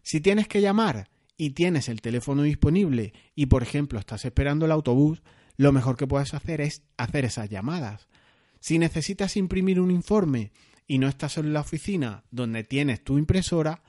Si 0.02 0.20
tienes 0.20 0.48
que 0.48 0.60
llamar 0.60 1.08
y 1.36 1.50
tienes 1.50 1.88
el 1.88 2.00
teléfono 2.00 2.42
disponible 2.42 3.12
y 3.34 3.46
por 3.46 3.62
ejemplo 3.62 3.98
estás 3.98 4.24
esperando 4.24 4.66
el 4.66 4.72
autobús, 4.72 5.22
lo 5.56 5.72
mejor 5.72 5.96
que 5.96 6.06
puedes 6.06 6.34
hacer 6.34 6.60
es 6.60 6.82
hacer 6.96 7.24
esas 7.24 7.50
llamadas. 7.50 8.08
Si 8.60 8.78
necesitas 8.78 9.36
imprimir 9.36 9.80
un 9.80 9.90
informe 9.90 10.52
y 10.86 10.98
no 10.98 11.08
estás 11.08 11.38
en 11.38 11.52
la 11.52 11.60
oficina 11.60 12.24
donde 12.30 12.64
tienes 12.64 13.02
tu 13.02 13.18
impresora, 13.18 13.82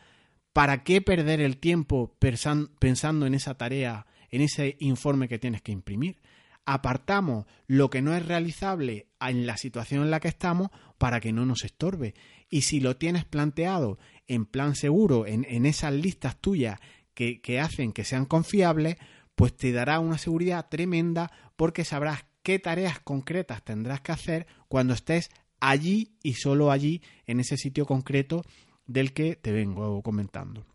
¿para 0.51 0.83
qué 0.83 1.01
perder 1.01 1.41
el 1.41 1.57
tiempo 1.57 2.15
pensando 2.19 3.25
en 3.25 3.33
esa 3.33 3.55
tarea, 3.55 4.05
en 4.29 4.41
ese 4.41 4.77
informe 4.79 5.27
que 5.27 5.39
tienes 5.39 5.61
que 5.61 5.71
imprimir? 5.71 6.21
Apartamos 6.65 7.45
lo 7.67 7.89
que 7.89 8.01
no 8.01 8.15
es 8.15 8.25
realizable 8.25 9.07
en 9.19 9.45
la 9.45 9.57
situación 9.57 10.03
en 10.03 10.11
la 10.11 10.19
que 10.19 10.29
estamos 10.29 10.69
para 10.97 11.19
que 11.19 11.33
no 11.33 11.45
nos 11.45 11.63
estorbe. 11.63 12.13
Y 12.49 12.61
si 12.61 12.79
lo 12.79 12.95
tienes 12.95 13.25
planteado 13.25 13.97
en 14.27 14.45
plan 14.45 14.75
seguro, 14.75 15.25
en, 15.27 15.65
esas 15.65 15.93
listas 15.93 16.39
tuyas 16.39 16.79
que, 17.13 17.41
que 17.41 17.59
hacen 17.59 17.91
que 17.91 18.05
sean 18.05 18.25
confiables, 18.25 18.97
pues 19.35 19.55
te 19.55 19.71
dará 19.71 19.99
una 19.99 20.17
seguridad 20.17 20.69
tremenda 20.69 21.31
porque 21.55 21.83
sabrás 21.83 22.25
qué 22.43 22.59
tareas 22.59 22.99
concretas 22.99 23.63
tendrás 23.63 24.01
que 24.01 24.11
hacer 24.11 24.47
cuando 24.67 24.93
estés 24.93 25.29
allí 25.59 26.17
y 26.23 26.33
solo 26.33 26.71
allí 26.71 27.01
en 27.25 27.39
ese 27.39 27.57
sitio 27.57 27.85
concreto 27.85 28.43
del 28.85 29.13
que 29.13 29.35
te 29.35 29.51
vengo 29.51 30.01
comentando. 30.01 30.65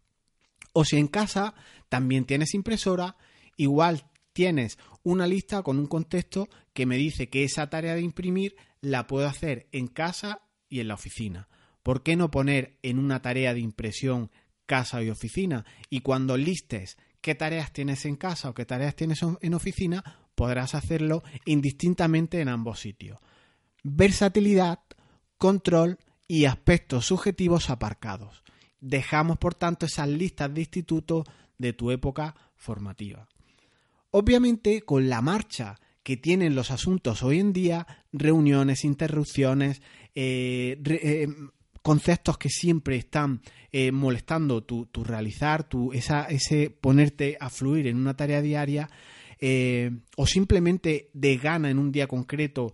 O 0.72 0.84
si 0.84 0.96
en 0.96 1.08
casa 1.08 1.54
también 1.88 2.24
tienes 2.24 2.54
impresora, 2.54 3.16
igual 3.56 4.04
tienes 4.38 4.78
una 5.02 5.26
lista 5.26 5.64
con 5.64 5.80
un 5.80 5.88
contexto 5.88 6.48
que 6.72 6.86
me 6.86 6.96
dice 6.96 7.28
que 7.28 7.42
esa 7.42 7.68
tarea 7.70 7.96
de 7.96 8.02
imprimir 8.02 8.54
la 8.80 9.08
puedo 9.08 9.26
hacer 9.26 9.66
en 9.72 9.88
casa 9.88 10.42
y 10.68 10.78
en 10.78 10.86
la 10.86 10.94
oficina. 10.94 11.48
¿Por 11.82 12.04
qué 12.04 12.14
no 12.14 12.30
poner 12.30 12.78
en 12.82 13.00
una 13.00 13.20
tarea 13.20 13.52
de 13.52 13.58
impresión 13.58 14.30
casa 14.64 15.02
y 15.02 15.10
oficina? 15.10 15.64
Y 15.90 16.02
cuando 16.02 16.36
listes 16.36 16.98
qué 17.20 17.34
tareas 17.34 17.72
tienes 17.72 18.04
en 18.04 18.14
casa 18.14 18.50
o 18.50 18.54
qué 18.54 18.64
tareas 18.64 18.94
tienes 18.94 19.18
en 19.40 19.54
oficina, 19.54 20.04
podrás 20.36 20.76
hacerlo 20.76 21.24
indistintamente 21.44 22.40
en 22.40 22.48
ambos 22.48 22.78
sitios 22.78 23.18
versatilidad, 23.82 24.78
control 25.36 25.98
y 26.28 26.44
aspectos 26.44 27.06
subjetivos 27.06 27.70
aparcados. 27.70 28.44
Dejamos, 28.80 29.38
por 29.38 29.56
tanto, 29.56 29.86
esas 29.86 30.08
listas 30.08 30.54
de 30.54 30.60
institutos 30.60 31.26
de 31.58 31.72
tu 31.72 31.90
época 31.90 32.36
formativa. 32.54 33.26
Obviamente, 34.10 34.82
con 34.82 35.08
la 35.08 35.20
marcha 35.20 35.78
que 36.02 36.16
tienen 36.16 36.54
los 36.54 36.70
asuntos 36.70 37.22
hoy 37.22 37.38
en 37.38 37.52
día, 37.52 37.86
reuniones, 38.12 38.84
interrupciones, 38.84 39.82
eh, 40.14 40.80
eh, 40.86 41.28
conceptos 41.82 42.38
que 42.38 42.48
siempre 42.48 42.96
están 42.96 43.42
eh, 43.70 43.92
molestando 43.92 44.64
tu, 44.64 44.88
realizar, 45.04 45.68
tu, 45.68 45.92
ese 45.92 46.70
ponerte 46.70 47.36
a 47.38 47.50
fluir 47.50 47.86
en 47.86 47.98
una 47.98 48.16
tarea 48.16 48.40
diaria, 48.40 48.88
o 50.16 50.26
simplemente 50.26 51.10
de 51.12 51.36
gana 51.36 51.70
en 51.70 51.78
un 51.78 51.92
día 51.92 52.08
concreto 52.08 52.72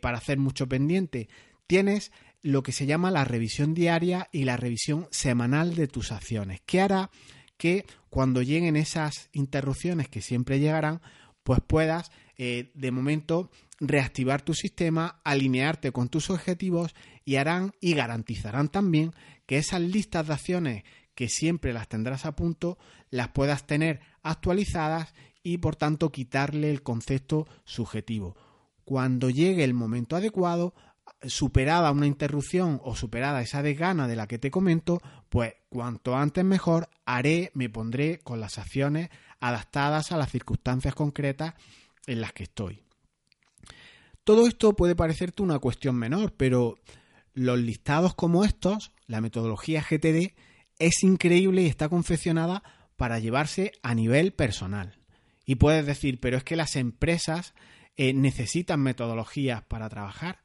para 0.00 0.18
hacer 0.18 0.38
mucho 0.38 0.68
pendiente. 0.68 1.28
Tienes 1.66 2.12
lo 2.42 2.62
que 2.62 2.72
se 2.72 2.86
llama 2.86 3.10
la 3.10 3.24
revisión 3.24 3.74
diaria 3.74 4.28
y 4.30 4.44
la 4.44 4.56
revisión 4.56 5.08
semanal 5.10 5.74
de 5.74 5.88
tus 5.88 6.12
acciones, 6.12 6.60
que 6.64 6.80
hará 6.80 7.10
que 7.58 7.84
cuando 8.08 8.40
lleguen 8.40 8.76
esas 8.76 9.28
interrupciones 9.32 10.08
que 10.08 10.22
siempre 10.22 10.60
llegarán, 10.60 11.02
pues 11.42 11.60
puedas 11.66 12.10
eh, 12.38 12.70
de 12.74 12.90
momento 12.90 13.50
reactivar 13.80 14.42
tu 14.42 14.54
sistema, 14.54 15.20
alinearte 15.24 15.92
con 15.92 16.08
tus 16.08 16.30
objetivos 16.30 16.94
y 17.24 17.36
harán 17.36 17.72
y 17.80 17.94
garantizarán 17.94 18.68
también 18.68 19.12
que 19.46 19.58
esas 19.58 19.80
listas 19.80 20.26
de 20.26 20.32
acciones 20.32 20.84
que 21.14 21.28
siempre 21.28 21.72
las 21.72 21.88
tendrás 21.88 22.26
a 22.26 22.36
punto, 22.36 22.78
las 23.10 23.28
puedas 23.28 23.66
tener 23.66 24.00
actualizadas 24.22 25.14
y 25.42 25.58
por 25.58 25.76
tanto 25.76 26.12
quitarle 26.12 26.70
el 26.70 26.82
concepto 26.82 27.46
subjetivo. 27.64 28.36
Cuando 28.84 29.28
llegue 29.30 29.64
el 29.64 29.74
momento 29.74 30.16
adecuado, 30.16 30.74
superada 31.22 31.90
una 31.90 32.06
interrupción 32.06 32.80
o 32.84 32.94
superada 32.94 33.42
esa 33.42 33.62
desgana 33.62 34.06
de 34.06 34.16
la 34.16 34.26
que 34.26 34.38
te 34.38 34.50
comento, 34.50 35.00
pues 35.28 35.54
cuanto 35.68 36.16
antes 36.16 36.44
mejor 36.44 36.88
haré, 37.04 37.50
me 37.54 37.68
pondré 37.68 38.18
con 38.20 38.40
las 38.40 38.58
acciones 38.58 39.10
adaptadas 39.40 40.12
a 40.12 40.16
las 40.16 40.30
circunstancias 40.30 40.94
concretas 40.94 41.54
en 42.06 42.20
las 42.20 42.32
que 42.32 42.44
estoy. 42.44 42.82
Todo 44.24 44.46
esto 44.46 44.74
puede 44.74 44.94
parecerte 44.94 45.42
una 45.42 45.58
cuestión 45.58 45.96
menor, 45.96 46.34
pero 46.34 46.78
los 47.34 47.58
listados 47.58 48.14
como 48.14 48.44
estos, 48.44 48.92
la 49.06 49.20
metodología 49.20 49.82
GTD, 49.82 50.34
es 50.78 51.02
increíble 51.02 51.62
y 51.62 51.66
está 51.66 51.88
confeccionada 51.88 52.62
para 52.96 53.18
llevarse 53.18 53.72
a 53.82 53.94
nivel 53.94 54.32
personal. 54.32 54.98
Y 55.46 55.54
puedes 55.54 55.86
decir, 55.86 56.20
pero 56.20 56.36
es 56.36 56.44
que 56.44 56.56
las 56.56 56.76
empresas 56.76 57.54
eh, 57.96 58.12
necesitan 58.12 58.80
metodologías 58.80 59.62
para 59.62 59.88
trabajar, 59.88 60.40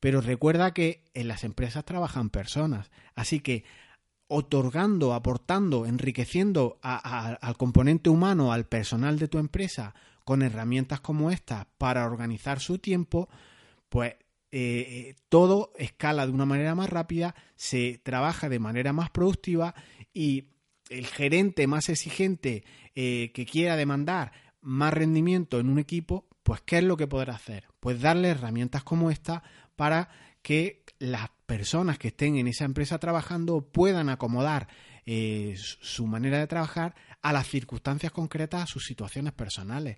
pero 0.00 0.20
recuerda 0.20 0.72
que 0.72 1.04
en 1.14 1.28
las 1.28 1.44
empresas 1.44 1.84
trabajan 1.84 2.30
personas, 2.30 2.90
así 3.14 3.40
que 3.40 3.64
otorgando, 4.28 5.14
aportando, 5.14 5.86
enriqueciendo 5.86 6.78
al 6.82 7.56
componente 7.56 8.10
humano, 8.10 8.52
al 8.52 8.66
personal 8.66 9.18
de 9.18 9.28
tu 9.28 9.38
empresa, 9.38 9.94
con 10.24 10.42
herramientas 10.42 11.00
como 11.00 11.30
estas 11.30 11.66
para 11.78 12.06
organizar 12.06 12.60
su 12.60 12.78
tiempo, 12.78 13.28
pues 13.88 14.16
eh, 14.50 15.14
todo 15.28 15.72
escala 15.76 16.26
de 16.26 16.32
una 16.32 16.46
manera 16.46 16.74
más 16.74 16.90
rápida, 16.90 17.34
se 17.54 18.00
trabaja 18.02 18.48
de 18.48 18.58
manera 18.58 18.92
más 18.92 19.10
productiva 19.10 19.74
y 20.12 20.48
el 20.88 21.06
gerente 21.06 21.66
más 21.66 21.88
exigente 21.88 22.64
eh, 22.94 23.32
que 23.34 23.46
quiera 23.46 23.76
demandar 23.76 24.32
más 24.60 24.92
rendimiento 24.92 25.60
en 25.60 25.68
un 25.68 25.78
equipo, 25.78 26.26
pues 26.42 26.60
¿qué 26.62 26.78
es 26.78 26.84
lo 26.84 26.96
que 26.96 27.06
podrá 27.06 27.34
hacer? 27.34 27.64
Pues 27.80 28.00
darle 28.00 28.28
herramientas 28.28 28.82
como 28.82 29.10
esta 29.10 29.42
para 29.76 30.08
que 30.42 30.84
las 30.98 31.30
personas 31.46 31.98
que 31.98 32.08
estén 32.08 32.36
en 32.36 32.48
esa 32.48 32.64
empresa 32.64 32.98
trabajando 32.98 33.62
puedan 33.62 34.08
acomodar 34.08 34.68
eh, 35.06 35.54
su 35.56 36.06
manera 36.06 36.38
de 36.38 36.46
trabajar 36.46 36.94
a 37.22 37.32
las 37.32 37.46
circunstancias 37.46 38.12
concretas, 38.12 38.62
a 38.62 38.66
sus 38.66 38.84
situaciones 38.84 39.32
personales. 39.32 39.96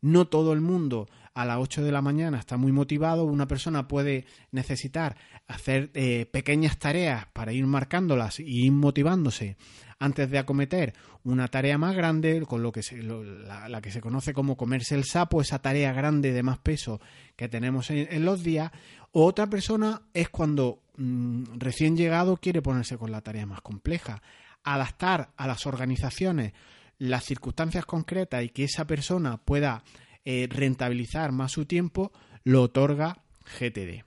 No 0.00 0.28
todo 0.28 0.52
el 0.52 0.60
mundo 0.60 1.08
a 1.34 1.44
las 1.44 1.58
8 1.58 1.82
de 1.82 1.92
la 1.92 2.02
mañana 2.02 2.38
está 2.38 2.56
muy 2.56 2.72
motivado. 2.72 3.24
Una 3.24 3.46
persona 3.46 3.88
puede 3.88 4.26
necesitar 4.50 5.16
hacer 5.46 5.90
eh, 5.94 6.26
pequeñas 6.32 6.78
tareas 6.78 7.26
para 7.32 7.52
ir 7.52 7.66
marcándolas 7.66 8.40
y 8.40 8.66
ir 8.66 8.72
motivándose 8.72 9.56
antes 9.98 10.30
de 10.30 10.38
acometer 10.38 10.94
una 11.24 11.48
tarea 11.48 11.76
más 11.78 11.94
grande, 11.94 12.44
con 12.46 12.62
lo 12.62 12.72
que 12.72 12.82
la, 13.02 13.80
que 13.80 13.90
se 13.90 14.00
conoce 14.00 14.32
como 14.32 14.56
comerse 14.56 14.94
el 14.94 15.04
sapo, 15.04 15.40
esa 15.40 15.60
tarea 15.60 15.92
grande 15.92 16.32
de 16.32 16.42
más 16.42 16.58
peso 16.58 17.00
que 17.36 17.48
tenemos 17.48 17.90
en, 17.90 18.24
los 18.24 18.42
días. 18.42 18.70
O 19.12 19.24
otra 19.24 19.48
persona 19.48 20.02
es 20.14 20.28
cuando 20.28 20.82
mm, 20.96 21.58
recién 21.58 21.96
llegado 21.96 22.36
quiere 22.36 22.62
ponerse 22.62 22.96
con 22.96 23.10
la 23.10 23.20
tarea 23.20 23.46
más 23.46 23.60
compleja. 23.60 24.22
Adaptar 24.62 25.30
a 25.36 25.46
las 25.46 25.66
organizaciones 25.66 26.52
las 26.98 27.24
circunstancias 27.24 27.86
concretas 27.86 28.44
y 28.44 28.48
que 28.50 28.64
esa 28.64 28.86
persona 28.86 29.38
pueda 29.38 29.82
eh, 30.24 30.48
rentabilizar 30.50 31.32
más 31.32 31.52
su 31.52 31.64
tiempo, 31.64 32.12
lo 32.44 32.62
otorga 32.62 33.22
GTD. 33.58 34.04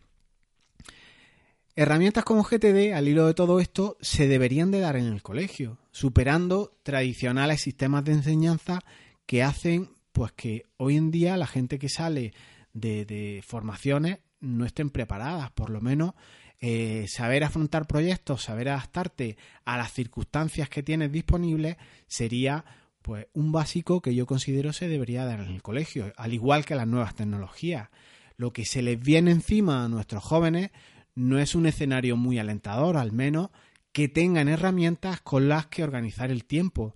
Herramientas 1.76 2.26
como 2.26 2.44
GTD, 2.44 2.94
al 2.94 3.08
hilo 3.08 3.26
de 3.26 3.34
todo 3.34 3.60
esto, 3.60 3.98
se 4.02 4.28
deberían 4.28 4.72
de 4.72 4.82
dar 4.82 4.98
en 4.98 5.06
el 5.06 5.24
colegio, 5.24 5.80
superando 5.92 6.78
tradicionales 6.84 7.62
sistemas 7.62 8.04
de 8.04 8.12
enseñanza 8.12 8.82
que 9.26 9.42
hacen 9.42 9.90
pues 10.12 10.34
que 10.34 10.66
hoy 10.78 10.98
en 10.98 11.12
día 11.12 11.38
la 11.38 11.48
gente 11.48 11.80
que 11.80 11.88
sale 11.88 12.34
de, 12.74 13.42
formaciones 13.46 14.20
no 14.42 14.66
estén 14.66 14.90
preparadas, 14.90 15.52
por 15.52 15.70
lo 15.70 15.82
menos 15.82 16.14
eh, 16.60 17.06
saber 17.08 17.44
afrontar 17.44 17.88
proyectos, 17.88 18.44
saber 18.44 18.70
adaptarte 18.70 19.38
a 19.66 19.78
las 19.78 19.94
circunstancias 19.94 20.68
que 20.70 20.84
tienes 20.84 21.12
disponibles 21.12 21.78
sería 22.08 22.66
Pues 23.02 23.28
un 23.34 23.52
básico 23.52 24.02
que 24.02 24.14
yo 24.14 24.26
considero 24.26 24.74
se 24.74 24.88
debería 24.88 25.26
dar 25.26 25.40
en 25.40 25.50
el 25.50 25.62
colegio, 25.62 26.14
al 26.18 26.34
igual 26.34 26.66
que 26.66 26.76
las 26.76 26.88
nuevas 26.88 27.16
tecnologías. 27.16 27.90
Lo 28.38 28.54
que 28.54 28.66
se 28.66 28.82
les 28.82 29.00
viene 29.00 29.32
encima 29.32 29.84
a 29.84 29.90
nuestros 29.90 30.24
jóvenes 30.24 30.72
no 31.16 31.40
es 31.40 31.56
un 31.56 31.66
escenario 31.66 32.16
muy 32.16 32.40
alentador, 32.40 32.98
al 32.98 33.12
menos 33.12 33.50
que 33.92 34.08
tengan 34.08 34.48
herramientas 34.48 35.22
con 35.22 35.50
las 35.50 35.68
que 35.68 35.84
organizar 35.84 36.32
el 36.32 36.46
tiempo, 36.46 36.96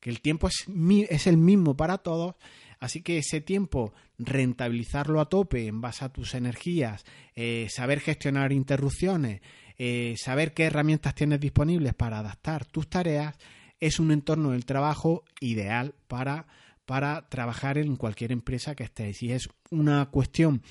que 0.00 0.10
el 0.10 0.20
tiempo 0.20 0.48
es, 0.48 0.66
es 1.08 1.26
el 1.26 1.36
mismo 1.36 1.76
para 1.76 1.98
todos, 1.98 2.34
así 2.80 3.02
que 3.02 3.18
ese 3.18 3.40
tiempo 3.40 3.94
rentabilizarlo 4.18 5.20
a 5.20 5.28
tope 5.28 5.66
en 5.66 5.80
base 5.80 6.04
a 6.04 6.12
tus 6.12 6.34
energías, 6.34 7.04
eh, 7.34 7.68
saber 7.70 8.00
gestionar 8.00 8.52
interrupciones, 8.52 9.40
eh, 9.78 10.14
saber 10.18 10.52
qué 10.52 10.64
herramientas 10.64 11.14
tienes 11.14 11.40
disponibles 11.40 11.94
para 11.94 12.18
adaptar 12.18 12.64
tus 12.66 12.88
tareas, 12.88 13.36
es 13.86 14.00
un 14.00 14.10
entorno 14.12 14.52
del 14.52 14.64
trabajo 14.64 15.24
ideal 15.40 15.94
para, 16.08 16.46
para 16.86 17.28
trabajar 17.28 17.76
en 17.76 17.96
cualquier 17.96 18.32
empresa 18.32 18.74
que 18.74 18.84
estés. 18.84 19.22
Y 19.22 19.32
es 19.32 19.48
una 19.70 20.06
cuestión 20.06 20.62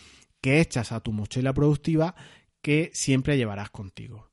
que 0.41 0.59
echas 0.59 0.91
a 0.91 0.99
tu 0.99 1.11
mochila 1.11 1.53
productiva 1.53 2.15
que 2.63 2.89
siempre 2.93 3.37
llevarás 3.37 3.69
contigo. 3.69 4.31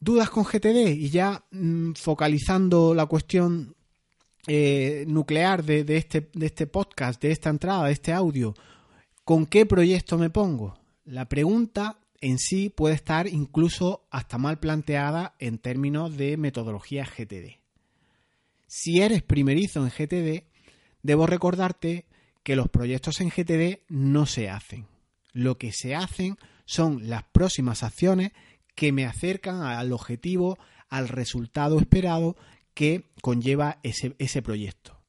¿Dudas 0.00 0.30
con 0.30 0.42
GTD? 0.42 0.88
Y 0.88 1.10
ya 1.10 1.44
mm, 1.52 1.92
focalizando 1.92 2.92
la 2.92 3.06
cuestión 3.06 3.76
eh, 4.48 5.04
nuclear 5.06 5.62
de, 5.62 5.84
este, 5.96 6.28
de 6.32 6.46
este 6.46 6.66
podcast, 6.66 7.22
de 7.22 7.30
esta 7.30 7.50
entrada, 7.50 7.86
de 7.86 7.92
este 7.92 8.12
audio, 8.12 8.54
¿con 9.24 9.46
qué 9.46 9.64
proyecto 9.64 10.18
me 10.18 10.30
pongo? 10.30 10.76
La 11.04 11.28
pregunta 11.28 12.00
en 12.20 12.38
sí 12.38 12.68
puede 12.68 12.94
estar 12.94 13.26
incluso 13.26 14.06
hasta 14.10 14.38
mal 14.38 14.58
planteada 14.58 15.34
en 15.38 15.58
términos 15.58 16.16
de 16.16 16.36
metodología 16.36 17.04
GTD. 17.04 17.58
Si 18.66 19.00
eres 19.00 19.22
primerizo 19.22 19.84
en 19.84 19.90
GTD, 19.90 20.44
debo 21.02 21.26
recordarte 21.26 22.06
que 22.42 22.56
los 22.56 22.68
proyectos 22.68 23.20
en 23.20 23.30
GTD 23.30 23.80
no 23.88 24.26
se 24.26 24.50
hacen. 24.50 24.86
Lo 25.32 25.58
que 25.58 25.72
se 25.72 25.94
hacen 25.94 26.36
son 26.64 27.08
las 27.08 27.24
próximas 27.24 27.82
acciones 27.82 28.32
que 28.74 28.92
me 28.92 29.06
acercan 29.06 29.62
al 29.62 29.92
objetivo, 29.92 30.58
al 30.88 31.08
resultado 31.08 31.78
esperado 31.78 32.36
que 32.74 33.04
conlleva 33.22 33.78
ese, 33.82 34.14
ese 34.18 34.42
proyecto. 34.42 35.00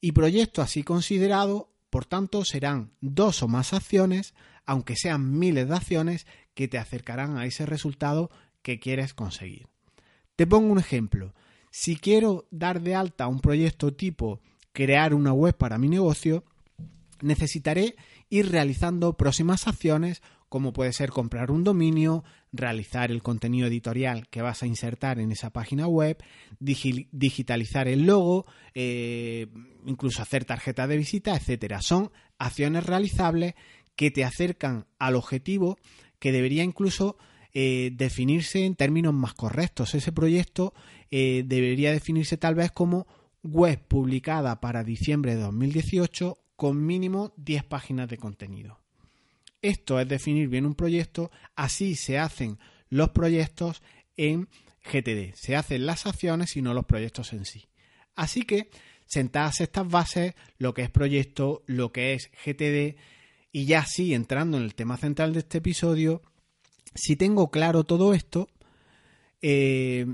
Y 0.00 0.12
proyecto 0.12 0.62
así 0.62 0.82
considerado, 0.82 1.70
por 1.90 2.04
tanto, 2.04 2.44
serán 2.44 2.92
dos 3.00 3.42
o 3.42 3.48
más 3.48 3.72
acciones, 3.72 4.34
aunque 4.66 4.96
sean 4.96 5.38
miles 5.38 5.68
de 5.68 5.74
acciones, 5.74 6.26
que 6.54 6.68
te 6.68 6.78
acercarán 6.78 7.36
a 7.36 7.46
ese 7.46 7.66
resultado 7.66 8.30
que 8.62 8.78
quieres 8.78 9.14
conseguir. 9.14 9.68
Te 10.36 10.46
pongo 10.46 10.72
un 10.72 10.78
ejemplo. 10.78 11.34
Si 11.70 11.96
quiero 11.96 12.46
dar 12.50 12.80
de 12.80 12.94
alta 12.94 13.26
un 13.26 13.40
proyecto 13.40 13.92
tipo 13.92 14.40
crear 14.72 15.14
una 15.14 15.32
web 15.32 15.56
para 15.56 15.78
mi 15.78 15.88
negocio, 15.88 16.44
necesitaré 17.20 17.96
ir 18.28 18.50
realizando 18.50 19.16
próximas 19.16 19.66
acciones 19.66 20.22
como 20.54 20.72
puede 20.72 20.92
ser 20.92 21.10
comprar 21.10 21.50
un 21.50 21.64
dominio, 21.64 22.22
realizar 22.52 23.10
el 23.10 23.24
contenido 23.24 23.66
editorial 23.66 24.28
que 24.28 24.40
vas 24.40 24.62
a 24.62 24.68
insertar 24.68 25.18
en 25.18 25.32
esa 25.32 25.50
página 25.50 25.88
web, 25.88 26.16
digitalizar 26.60 27.88
el 27.88 28.06
logo, 28.06 28.46
eh, 28.72 29.48
incluso 29.84 30.22
hacer 30.22 30.44
tarjeta 30.44 30.86
de 30.86 30.96
visita, 30.96 31.34
etcétera. 31.34 31.82
Son 31.82 32.12
acciones 32.38 32.86
realizables 32.86 33.54
que 33.96 34.10
te 34.10 34.24
acercan 34.24 34.86
al 34.98 35.16
objetivo 35.16 35.78
que 36.18 36.32
debería 36.32 36.64
incluso 36.64 37.18
eh, 37.52 37.90
definirse 37.94 38.64
en 38.64 38.74
términos 38.74 39.14
más 39.14 39.34
correctos. 39.34 39.94
Ese 39.94 40.10
proyecto 40.10 40.74
eh, 41.10 41.44
debería 41.46 41.92
definirse 41.92 42.36
tal 42.36 42.54
vez 42.54 42.72
como 42.72 43.06
web 43.42 43.78
publicada 43.86 44.60
para 44.60 44.84
diciembre 44.84 45.36
de 45.36 45.42
2018 45.42 46.38
con 46.56 46.84
mínimo 46.84 47.32
10 47.36 47.64
páginas 47.64 48.08
de 48.08 48.16
contenido. 48.16 48.80
Esto 49.62 50.00
es 50.00 50.08
definir 50.08 50.48
bien 50.48 50.66
un 50.66 50.74
proyecto, 50.74 51.30
así 51.56 51.94
se 51.94 52.18
hacen 52.18 52.58
los 52.88 53.10
proyectos 53.10 53.82
en 54.16 54.48
GTD, 54.84 55.34
se 55.34 55.56
hacen 55.56 55.86
las 55.86 56.06
acciones 56.06 56.56
y 56.56 56.62
no 56.62 56.74
los 56.74 56.84
proyectos 56.84 57.32
en 57.32 57.44
sí. 57.44 57.68
Así 58.14 58.42
que 58.42 58.70
sentadas 59.06 59.60
estas 59.60 59.88
bases, 59.88 60.34
lo 60.58 60.74
que 60.74 60.82
es 60.82 60.90
proyecto, 60.90 61.62
lo 61.66 61.92
que 61.92 62.14
es 62.14 62.30
GTD, 62.44 62.96
y 63.54 63.66
ya 63.66 63.86
sí 63.86 64.14
entrando 64.14 64.56
en 64.56 64.64
el 64.64 64.74
tema 64.74 64.96
central 64.96 65.32
de 65.32 65.38
este 65.38 65.58
episodio, 65.58 66.22
si 66.92 67.14
tengo 67.14 67.52
claro 67.52 67.84
todo 67.84 68.12
esto, 68.12 68.48
eh, 69.42 70.06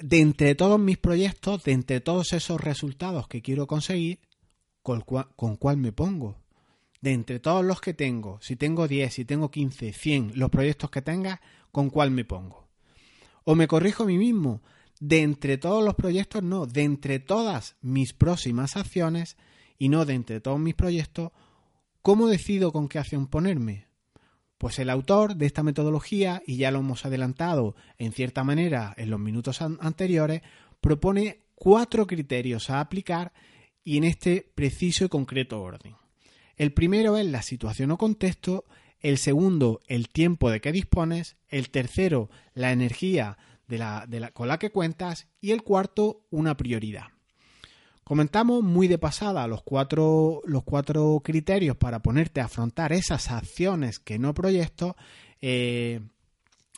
de 0.00 0.20
entre 0.20 0.54
todos 0.54 0.78
mis 0.78 0.98
proyectos, 0.98 1.64
de 1.64 1.72
entre 1.72 2.00
todos 2.02 2.34
esos 2.34 2.60
resultados 2.60 3.26
que 3.26 3.40
quiero 3.40 3.66
conseguir, 3.66 4.18
¿con 4.82 5.00
cuál 5.56 5.78
me 5.78 5.92
pongo? 5.92 6.44
de 7.00 7.12
entre 7.12 7.38
todos 7.38 7.64
los 7.64 7.80
que 7.82 7.94
tengo, 7.94 8.38
si 8.42 8.54
tengo 8.54 8.86
10, 8.86 9.12
si 9.12 9.24
tengo 9.24 9.50
15, 9.50 9.92
100, 9.92 10.32
los 10.36 10.50
proyectos 10.50 10.90
que 10.90 11.02
tenga, 11.02 11.42
¿con 11.70 11.88
cuál 11.90 12.10
me 12.10 12.24
pongo? 12.24 12.66
O 13.44 13.54
me 13.54 13.66
corrijo 13.66 14.02
a 14.02 14.06
mí 14.06 14.16
mismo, 14.16 14.62
de 15.00 15.20
entre 15.20 15.58
todos 15.58 15.82
los 15.82 15.94
proyectos, 15.94 16.42
no, 16.42 16.66
de 16.66 16.82
entre 16.82 17.18
todas 17.18 17.76
mis 17.82 18.14
próximas 18.14 18.76
acciones 18.76 19.36
y 19.78 19.90
no 19.90 20.06
de 20.06 20.14
entre 20.14 20.40
todos 20.40 20.58
mis 20.58 20.74
proyectos, 20.74 21.32
¿cómo 22.04 22.26
decido 22.26 22.70
con 22.70 22.88
qué 22.88 22.98
acción 22.98 23.28
ponerme? 23.28 23.86
Pues 24.58 24.78
el 24.78 24.90
autor 24.90 25.36
de 25.36 25.46
esta 25.46 25.62
metodología, 25.62 26.42
y 26.46 26.58
ya 26.58 26.70
lo 26.70 26.80
hemos 26.80 27.06
adelantado 27.06 27.76
en 27.96 28.12
cierta 28.12 28.44
manera 28.44 28.92
en 28.98 29.08
los 29.08 29.18
minutos 29.18 29.62
anteriores, 29.62 30.42
propone 30.82 31.46
cuatro 31.54 32.06
criterios 32.06 32.68
a 32.68 32.80
aplicar 32.80 33.32
y 33.82 33.96
en 33.96 34.04
este 34.04 34.52
preciso 34.54 35.06
y 35.06 35.08
concreto 35.08 35.62
orden. 35.62 35.96
El 36.56 36.74
primero 36.74 37.16
es 37.16 37.24
la 37.24 37.40
situación 37.40 37.90
o 37.90 37.96
contexto, 37.96 38.66
el 39.00 39.16
segundo, 39.16 39.80
el 39.86 40.10
tiempo 40.10 40.50
de 40.50 40.60
que 40.60 40.72
dispones, 40.72 41.38
el 41.48 41.70
tercero, 41.70 42.28
la 42.52 42.70
energía 42.70 43.38
con 44.34 44.48
la 44.48 44.58
que 44.58 44.70
cuentas 44.70 45.26
y 45.40 45.52
el 45.52 45.62
cuarto, 45.62 46.26
una 46.30 46.54
prioridad. 46.54 47.13
Comentamos 48.04 48.62
muy 48.62 48.86
de 48.86 48.98
pasada 48.98 49.46
los 49.46 49.62
cuatro, 49.62 50.42
los 50.44 50.62
cuatro 50.62 51.20
criterios 51.24 51.76
para 51.76 52.00
ponerte 52.00 52.42
a 52.42 52.44
afrontar 52.44 52.92
esas 52.92 53.30
acciones 53.30 53.98
que 53.98 54.18
no 54.18 54.34
proyecto, 54.34 54.94
eh, 55.40 56.00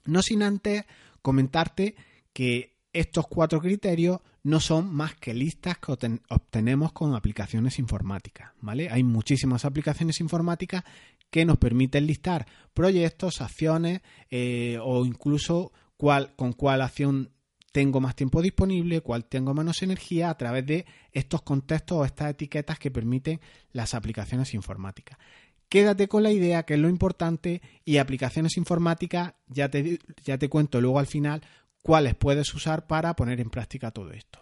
no 0.05 0.23
sin 0.23 0.45
antes 0.45 0.85
comentarte 1.23 1.97
que 2.33 2.77
estos 2.93 3.27
cuatro 3.27 3.61
criterios 3.61 4.21
no 4.45 4.61
son 4.61 4.95
más 4.95 5.17
que 5.17 5.35
listas 5.35 5.79
que 5.79 5.93
obtenemos 6.31 6.93
con 6.93 7.17
aplicaciones 7.17 7.81
informáticas, 7.81 8.53
¿vale? 8.61 8.89
Hay 8.91 9.03
muchísimas 9.03 9.65
aplicaciones 9.65 10.21
informáticas 10.21 10.85
que 11.31 11.45
nos 11.45 11.59
permiten 11.59 12.07
listar 12.07 12.47
proyectos, 12.73 13.41
acciones 13.41 14.03
eh, 14.31 14.79
o 14.81 15.05
incluso 15.05 15.73
cuál, 15.97 16.37
con 16.37 16.53
cuál 16.53 16.83
acción 16.83 17.33
tengo 17.77 18.01
más 18.01 18.17
tiempo 18.17 18.41
disponible, 18.41 19.03
cuál 19.03 19.27
tengo 19.27 19.53
menos 19.53 19.83
energía 19.83 20.31
a 20.31 20.39
través 20.39 20.65
de 20.65 20.87
estos 21.13 21.43
contextos 21.43 21.99
o 21.99 22.05
estas 22.07 22.31
etiquetas 22.31 22.79
que 22.79 22.91
permiten 22.91 23.39
las 23.71 23.93
aplicaciones 23.93 24.55
informáticas. 24.55 25.19
Quédate 25.69 26.09
con 26.09 26.23
la 26.23 26.31
idea 26.31 26.63
que 26.63 26.73
es 26.73 26.81
lo 26.81 26.89
importante 26.89 27.61
y 27.85 27.99
aplicaciones 27.99 28.57
informáticas, 28.57 29.35
ya 29.47 29.69
te, 29.69 29.99
ya 30.25 30.39
te 30.39 30.49
cuento 30.49 30.81
luego 30.81 30.99
al 30.99 31.07
final 31.07 31.43
cuáles 31.83 32.15
puedes 32.15 32.55
usar 32.55 32.87
para 32.87 33.15
poner 33.15 33.43
en 33.43 33.51
práctica 33.51 33.91
todo 33.91 34.11
esto. 34.13 34.39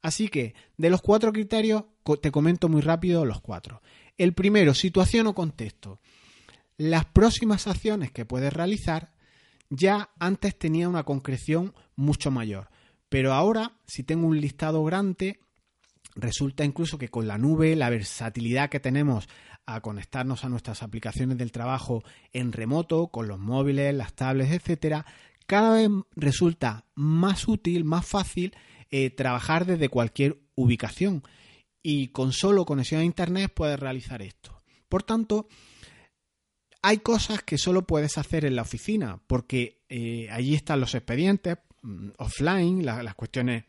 Así 0.00 0.28
que, 0.28 0.54
de 0.76 0.88
los 0.88 1.02
cuatro 1.02 1.32
criterios, 1.32 1.86
te 2.22 2.30
comento 2.30 2.68
muy 2.68 2.82
rápido 2.82 3.24
los 3.24 3.40
cuatro. 3.40 3.82
El 4.16 4.32
primero, 4.32 4.74
situación 4.74 5.26
o 5.26 5.34
contexto. 5.34 5.98
Las 6.76 7.04
próximas 7.06 7.66
acciones 7.66 8.12
que 8.12 8.26
puedes 8.26 8.52
realizar 8.52 9.12
ya 9.70 10.10
antes 10.20 10.56
tenía 10.56 10.88
una 10.88 11.02
concreción 11.02 11.74
mucho 11.96 12.30
mayor, 12.30 12.68
pero 13.08 13.32
ahora, 13.32 13.72
si 13.86 14.02
tengo 14.02 14.26
un 14.26 14.40
listado 14.40 14.84
grande, 14.84 15.38
resulta 16.14 16.64
incluso 16.64 16.98
que 16.98 17.08
con 17.08 17.28
la 17.28 17.38
nube, 17.38 17.76
la 17.76 17.90
versatilidad 17.90 18.70
que 18.70 18.80
tenemos 18.80 19.28
a 19.66 19.80
conectarnos 19.80 20.44
a 20.44 20.48
nuestras 20.48 20.82
aplicaciones 20.82 21.38
del 21.38 21.52
trabajo 21.52 22.04
en 22.32 22.52
remoto, 22.52 23.08
con 23.08 23.28
los 23.28 23.38
móviles, 23.38 23.94
las 23.94 24.14
tablets, 24.14 24.52
etcétera, 24.52 25.04
cada 25.46 25.74
vez 25.74 25.88
resulta 26.14 26.86
más 26.94 27.46
útil, 27.48 27.84
más 27.84 28.06
fácil 28.06 28.54
eh, 28.90 29.10
trabajar 29.10 29.66
desde 29.66 29.88
cualquier 29.88 30.40
ubicación 30.54 31.22
y 31.82 32.08
con 32.08 32.32
solo 32.32 32.64
conexión 32.64 33.00
a 33.00 33.04
Internet 33.04 33.52
puedes 33.54 33.78
realizar 33.78 34.22
esto. 34.22 34.62
Por 34.88 35.02
tanto, 35.02 35.48
hay 36.82 36.98
cosas 36.98 37.42
que 37.42 37.58
solo 37.58 37.86
puedes 37.86 38.18
hacer 38.18 38.44
en 38.44 38.56
la 38.56 38.62
oficina 38.62 39.20
porque 39.26 39.84
eh, 39.88 40.28
allí 40.30 40.54
están 40.54 40.80
los 40.80 40.94
expedientes 40.94 41.58
mm, 41.86 42.10
offline, 42.18 42.84
las 42.84 43.14
cuestiones 43.14 43.64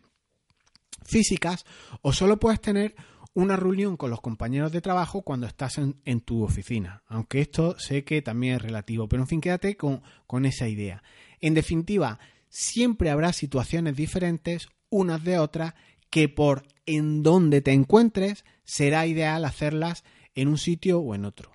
físicas, 1.03 1.65
o 2.01 2.11
solo 2.11 2.39
puedes 2.39 2.59
tener 2.61 2.95
una 3.33 3.55
reunión 3.55 3.97
con 3.97 4.09
los 4.09 4.19
compañeros 4.19 4.71
de 4.71 4.81
trabajo 4.81 5.21
cuando 5.21 5.45
estás 5.45 5.77
en, 5.77 6.21
tu 6.21 6.43
oficina. 6.43 7.03
Aunque 7.05 7.39
esto 7.39 7.77
sé 7.77 8.03
que 8.03 8.23
también 8.23 8.55
es 8.55 8.63
relativo, 8.63 9.07
pero 9.07 9.21
en 9.21 9.27
fin, 9.27 9.41
quédate 9.41 9.77
con, 9.77 10.01
con 10.25 10.45
esa 10.45 10.67
idea. 10.67 11.03
En 11.39 11.53
definitiva, 11.53 12.19
siempre 12.49 13.11
habrá 13.11 13.33
situaciones 13.33 13.95
diferentes 13.95 14.69
unas 14.89 15.23
de 15.23 15.37
otras 15.37 15.75
que 16.09 16.29
por 16.29 16.63
en 16.87 17.21
donde 17.21 17.61
te 17.61 17.73
encuentres 17.73 18.43
será 18.63 19.05
ideal 19.05 19.45
hacerlas 19.45 20.03
en 20.33 20.47
un 20.47 20.57
sitio 20.57 20.99
o 20.99 21.13
en 21.13 21.25
otro. 21.25 21.51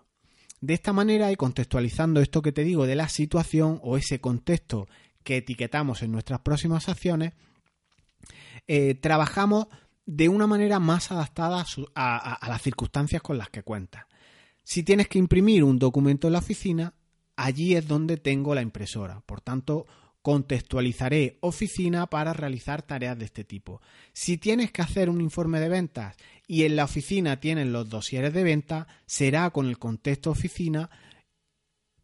De 0.61 0.75
esta 0.75 0.92
manera 0.92 1.33
y 1.33 1.37
contextualizando 1.37 2.20
esto 2.20 2.42
que 2.42 2.53
te 2.53 2.62
digo 2.62 2.87
de 2.87 2.94
la 2.94 3.09
situación 3.09 3.81
o 3.83 3.96
ese 3.96 4.20
contexto 4.20 4.87
que 5.22 5.38
etiquetamos 5.38 6.02
en 6.02 6.12
nuestras 6.12 6.40
próximas 6.40 6.88
acciones, 6.88 7.32
eh, 8.66 8.94
trabajamos 8.94 9.66
de 10.06 10.28
una 10.28 10.46
manera 10.46 10.78
más 10.80 11.11
adaptada 11.11 11.64
a, 11.94 12.48
las 12.48 12.62
circunstancias 12.62 13.22
con 13.22 13.38
las 13.38 13.50
que 13.50 13.62
cuentas. 13.62 14.06
Si 14.64 14.82
tienes 14.82 15.08
que 15.08 15.18
imprimir 15.18 15.64
un 15.64 15.78
documento 15.78 16.26
en 16.26 16.35
la 16.35 16.38
oficina, 16.40 16.94
allí 17.37 17.74
es 17.74 17.87
donde 17.87 18.16
tengo 18.16 18.54
la 18.54 18.62
impresora. 18.62 19.20
Por 19.26 19.40
tanto, 19.40 19.87
contextualizaré 20.22 21.38
oficina 21.40 22.06
para 22.06 22.32
realizar 22.32 22.82
tareas 22.82 23.18
de 23.18 23.24
este 23.24 23.44
tipo. 23.44 23.80
Si 24.12 24.38
tienes 24.38 24.70
que 24.70 24.82
hacer 24.82 25.11
un 25.11 25.20
informe 25.20 25.58
de 25.58 25.68
ventas 25.68 26.16
y 26.46 26.64
en 26.64 26.76
la 26.76 26.85
oficina 26.85 27.40
tienen 27.40 27.72
los 27.72 27.88
dosieres 27.88 28.32
de 28.32 28.44
venta, 28.44 28.87
será 29.06 29.50
con 29.50 29.66
el 29.66 29.78
contexto 29.78 30.30
oficina 30.30 30.90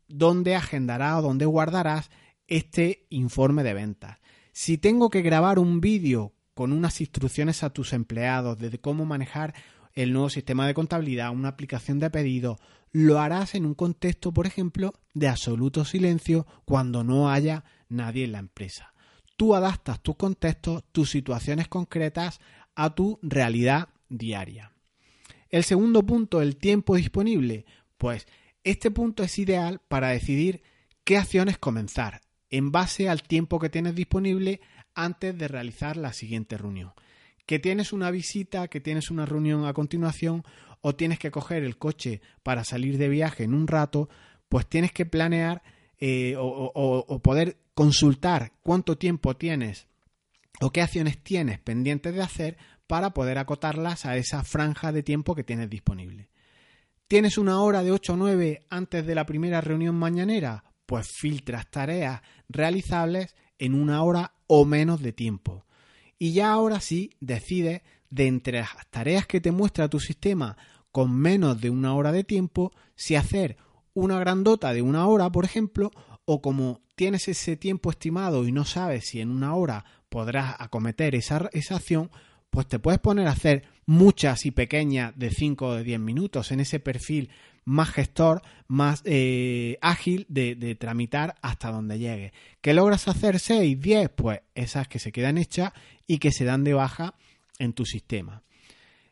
donde 0.08 0.56
agendarás 0.56 1.18
o 1.18 1.22
donde 1.22 1.46
guardarás 1.46 2.10
este 2.48 3.06
informe 3.10 3.62
de 3.62 3.74
ventas. 3.74 4.18
Si 4.52 4.78
tengo 4.78 5.10
que 5.10 5.22
grabar 5.22 5.58
un 5.58 5.80
vídeo 5.80 6.32
con 6.54 6.72
unas 6.72 7.00
instrucciones 7.00 7.62
a 7.62 7.70
tus 7.70 7.92
empleados 7.92 8.58
de 8.58 8.80
cómo 8.80 9.04
manejar 9.04 9.54
el 9.94 10.12
nuevo 10.12 10.30
sistema 10.30 10.66
de 10.66 10.74
contabilidad, 10.74 11.30
una 11.30 11.48
aplicación 11.48 12.00
de 12.00 12.10
pedido, 12.10 12.58
lo 12.90 13.20
harás 13.20 13.54
en 13.54 13.66
un 13.66 13.74
contexto, 13.74 14.32
por 14.32 14.46
ejemplo, 14.46 14.94
de 15.14 15.28
absoluto 15.28 15.84
silencio 15.84 16.46
cuando 16.64 17.04
no 17.04 17.30
haya 17.30 17.64
nadie 17.88 18.24
en 18.24 18.32
la 18.32 18.38
empresa. 18.38 18.92
Tú 19.36 19.54
adaptas 19.54 20.02
tus 20.02 20.16
contextos, 20.16 20.82
tus 20.90 21.10
situaciones 21.10 21.68
concretas 21.68 22.40
a 22.74 22.94
tu 22.94 23.18
realidad 23.22 23.90
diaria. 24.08 24.72
El 25.50 25.64
segundo 25.64 26.04
punto, 26.04 26.42
el 26.42 26.56
tiempo 26.56 26.96
disponible. 26.96 27.64
Pues 27.98 28.26
este 28.64 28.90
punto 28.90 29.22
es 29.22 29.38
ideal 29.38 29.80
para 29.88 30.08
decidir 30.08 30.62
qué 31.04 31.18
acciones 31.18 31.58
comenzar 31.58 32.20
en 32.50 32.72
base 32.72 33.08
al 33.08 33.22
tiempo 33.22 33.58
que 33.58 33.68
tienes 33.68 33.94
disponible 33.94 34.60
antes 34.94 35.36
de 35.36 35.48
realizar 35.48 35.96
la 35.96 36.12
siguiente 36.12 36.58
reunión. 36.58 36.92
Que 37.46 37.58
tienes 37.58 37.92
una 37.92 38.10
visita, 38.10 38.68
que 38.68 38.80
tienes 38.80 39.10
una 39.10 39.26
reunión 39.26 39.64
a 39.64 39.72
continuación 39.72 40.44
o 40.80 40.94
tienes 40.94 41.18
que 41.18 41.30
coger 41.30 41.62
el 41.64 41.78
coche 41.78 42.20
para 42.42 42.64
salir 42.64 42.98
de 42.98 43.08
viaje 43.08 43.44
en 43.44 43.54
un 43.54 43.66
rato, 43.66 44.08
pues 44.48 44.66
tienes 44.66 44.92
que 44.92 45.06
planear 45.06 45.62
eh, 45.98 46.34
o, 46.38 47.20
poder 47.22 47.58
consultar 47.74 48.52
cuánto 48.62 48.98
tiempo 48.98 49.36
tienes 49.36 49.88
o 50.60 50.70
qué 50.70 50.82
acciones 50.82 51.22
tienes 51.22 51.58
pendientes 51.58 52.14
de 52.14 52.22
hacer 52.22 52.56
para 52.86 53.10
poder 53.10 53.38
acotarlas 53.38 54.06
a 54.06 54.16
esa 54.16 54.44
franja 54.44 54.92
de 54.92 55.02
tiempo 55.02 55.34
que 55.34 55.44
tienes 55.44 55.68
disponible. 55.68 56.30
¿Tienes 57.06 57.38
una 57.38 57.60
hora 57.62 57.82
de 57.82 57.92
8 57.92 58.12
o 58.12 58.16
9 58.16 58.66
antes 58.68 59.06
de 59.06 59.14
la 59.14 59.26
primera 59.26 59.60
reunión 59.60 59.94
mañanera? 59.94 60.64
Pues 60.88 61.06
filtras 61.06 61.70
tareas 61.70 62.22
realizables 62.48 63.36
en 63.58 63.74
una 63.74 64.02
hora 64.02 64.32
o 64.46 64.64
menos 64.64 65.02
de 65.02 65.12
tiempo. 65.12 65.66
Y 66.18 66.32
ya 66.32 66.50
ahora 66.50 66.80
sí 66.80 67.10
decides 67.20 67.82
de 68.08 68.26
entre 68.26 68.60
las 68.60 68.70
tareas 68.88 69.26
que 69.26 69.42
te 69.42 69.52
muestra 69.52 69.90
tu 69.90 70.00
sistema 70.00 70.56
con 70.90 71.14
menos 71.14 71.60
de 71.60 71.68
una 71.68 71.94
hora 71.94 72.10
de 72.10 72.24
tiempo, 72.24 72.72
si 72.94 73.16
hacer 73.16 73.58
una 73.92 74.18
grandota 74.18 74.72
de 74.72 74.80
una 74.80 75.06
hora, 75.06 75.30
por 75.30 75.44
ejemplo, 75.44 75.90
o 76.24 76.40
como 76.40 76.80
tienes 76.96 77.28
ese 77.28 77.58
tiempo 77.58 77.90
estimado 77.90 78.48
y 78.48 78.52
no 78.52 78.64
sabes 78.64 79.08
si 79.08 79.20
en 79.20 79.30
una 79.30 79.54
hora 79.54 79.84
podrás 80.08 80.56
acometer 80.58 81.14
esa, 81.14 81.50
esa 81.52 81.76
acción, 81.76 82.10
pues 82.48 82.66
te 82.66 82.78
puedes 82.78 82.98
poner 82.98 83.28
a 83.28 83.32
hacer 83.32 83.64
muchas 83.84 84.46
y 84.46 84.52
pequeñas 84.52 85.12
de 85.18 85.30
5 85.30 85.66
o 85.66 85.74
de 85.74 85.84
10 85.84 86.00
minutos 86.00 86.50
en 86.50 86.60
ese 86.60 86.80
perfil 86.80 87.28
más 87.68 87.90
gestor, 87.90 88.40
más 88.66 89.02
eh, 89.04 89.76
ágil 89.82 90.24
de, 90.30 90.74
tramitar 90.74 91.34
hasta 91.42 91.70
donde 91.70 91.98
llegue. 91.98 92.32
¿Que 92.62 92.72
logras 92.72 93.08
hacer 93.08 93.38
6, 93.38 93.78
10? 93.78 94.08
Pues 94.08 94.40
esas 94.54 94.88
que 94.88 94.98
se 94.98 95.12
quedan 95.12 95.36
hechas 95.36 95.72
y 96.06 96.18
que 96.18 96.32
se 96.32 96.46
dan 96.46 96.64
de 96.64 96.72
baja 96.72 97.14
en 97.58 97.74
tu 97.74 97.84
sistema. 97.84 98.42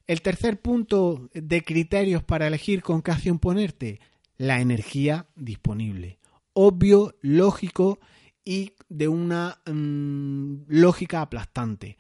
El 0.07 0.23
tercer 0.23 0.59
punto 0.59 1.29
de 1.35 1.63
criterios 1.63 2.25
para 2.25 2.47
elegir 2.47 2.83
con 2.83 3.03
qué 3.03 3.11
acción 3.11 3.39
ponerte, 3.39 4.01
la 4.39 4.61
energía 4.61 5.27
disponible. 5.37 6.19
Obvio, 6.55 7.15
lógico 7.21 7.99
y 8.43 8.73
de 8.89 9.09
una 9.09 9.61
mm, 9.67 10.63
lógica 10.69 11.21
aplastante. 11.21 11.99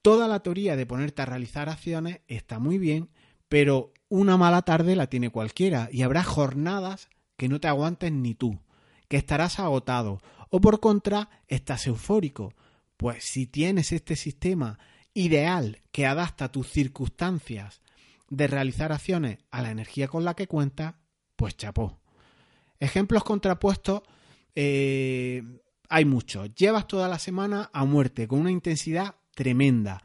Toda 0.00 0.26
la 0.26 0.40
teoría 0.40 0.74
de 0.74 0.86
ponerte 0.86 1.22
a 1.22 1.26
realizar 1.26 1.68
acciones 1.68 2.22
está 2.26 2.58
muy 2.58 2.78
bien, 2.78 3.08
pero 3.48 3.92
una 4.12 4.36
mala 4.36 4.60
tarde 4.60 4.94
la 4.94 5.06
tiene 5.06 5.30
cualquiera 5.30 5.88
y 5.90 6.02
habrá 6.02 6.22
jornadas 6.22 7.08
que 7.38 7.48
no 7.48 7.60
te 7.60 7.68
aguanten 7.68 8.20
ni 8.20 8.34
tú, 8.34 8.60
que 9.08 9.16
estarás 9.16 9.58
agotado 9.58 10.20
o 10.50 10.60
por 10.60 10.80
contra 10.80 11.30
estás 11.48 11.86
eufórico. 11.86 12.52
Pues 12.98 13.24
si 13.24 13.46
tienes 13.46 13.90
este 13.90 14.14
sistema 14.16 14.78
ideal 15.14 15.80
que 15.92 16.04
adapta 16.04 16.52
tus 16.52 16.68
circunstancias 16.68 17.80
de 18.28 18.48
realizar 18.48 18.92
acciones 18.92 19.38
a 19.50 19.62
la 19.62 19.70
energía 19.70 20.08
con 20.08 20.26
la 20.26 20.34
que 20.34 20.46
cuenta, 20.46 20.98
pues 21.34 21.56
chapó. 21.56 21.98
Ejemplos 22.80 23.24
contrapuestos 23.24 24.02
eh, 24.54 25.42
hay 25.88 26.04
muchos. 26.04 26.54
Llevas 26.54 26.86
toda 26.86 27.08
la 27.08 27.18
semana 27.18 27.70
a 27.72 27.86
muerte 27.86 28.28
con 28.28 28.40
una 28.40 28.50
intensidad 28.50 29.14
tremenda. 29.34 30.02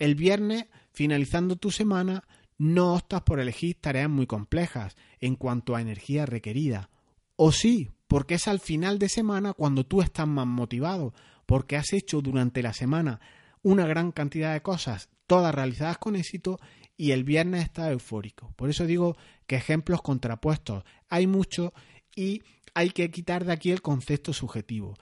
El 0.00 0.16
viernes, 0.16 0.66
finalizando 0.90 1.54
tu 1.54 1.70
semana, 1.70 2.24
no 2.64 2.94
optas 2.94 3.20
por 3.20 3.40
elegir 3.40 3.76
tareas 3.78 4.08
muy 4.08 4.26
complejas 4.26 4.96
en 5.20 5.36
cuanto 5.36 5.76
a 5.76 5.82
energía 5.82 6.24
requerida. 6.24 6.88
O 7.36 7.52
sí, 7.52 7.90
porque 8.08 8.36
es 8.36 8.48
al 8.48 8.58
final 8.58 8.98
de 8.98 9.10
semana 9.10 9.52
cuando 9.52 9.84
tú 9.84 10.00
estás 10.00 10.26
más 10.26 10.46
motivado, 10.46 11.12
porque 11.44 11.76
has 11.76 11.92
hecho 11.92 12.22
durante 12.22 12.62
la 12.62 12.72
semana 12.72 13.20
una 13.62 13.86
gran 13.86 14.12
cantidad 14.12 14.54
de 14.54 14.62
cosas, 14.62 15.10
todas 15.26 15.54
realizadas 15.54 15.98
con 15.98 16.16
éxito, 16.16 16.58
y 16.96 17.10
el 17.10 17.22
viernes 17.22 17.64
está 17.64 17.90
eufórico. 17.90 18.54
Por 18.56 18.70
eso 18.70 18.86
digo 18.86 19.14
que 19.46 19.56
ejemplos 19.56 20.00
contrapuestos 20.00 20.84
hay 21.10 21.26
muchos 21.26 21.70
y 22.16 22.42
hay 22.72 22.90
que 22.90 23.10
quitar 23.10 23.44
de 23.44 23.52
aquí 23.52 23.72
el 23.72 23.82
concepto 23.82 24.32
subjetivo. 24.32 24.94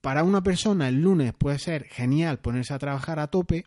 Para 0.00 0.24
una 0.24 0.42
persona 0.42 0.88
el 0.88 1.00
lunes 1.00 1.34
puede 1.34 1.60
ser 1.60 1.84
genial 1.84 2.40
ponerse 2.40 2.74
a 2.74 2.80
trabajar 2.80 3.20
a 3.20 3.28
tope 3.28 3.64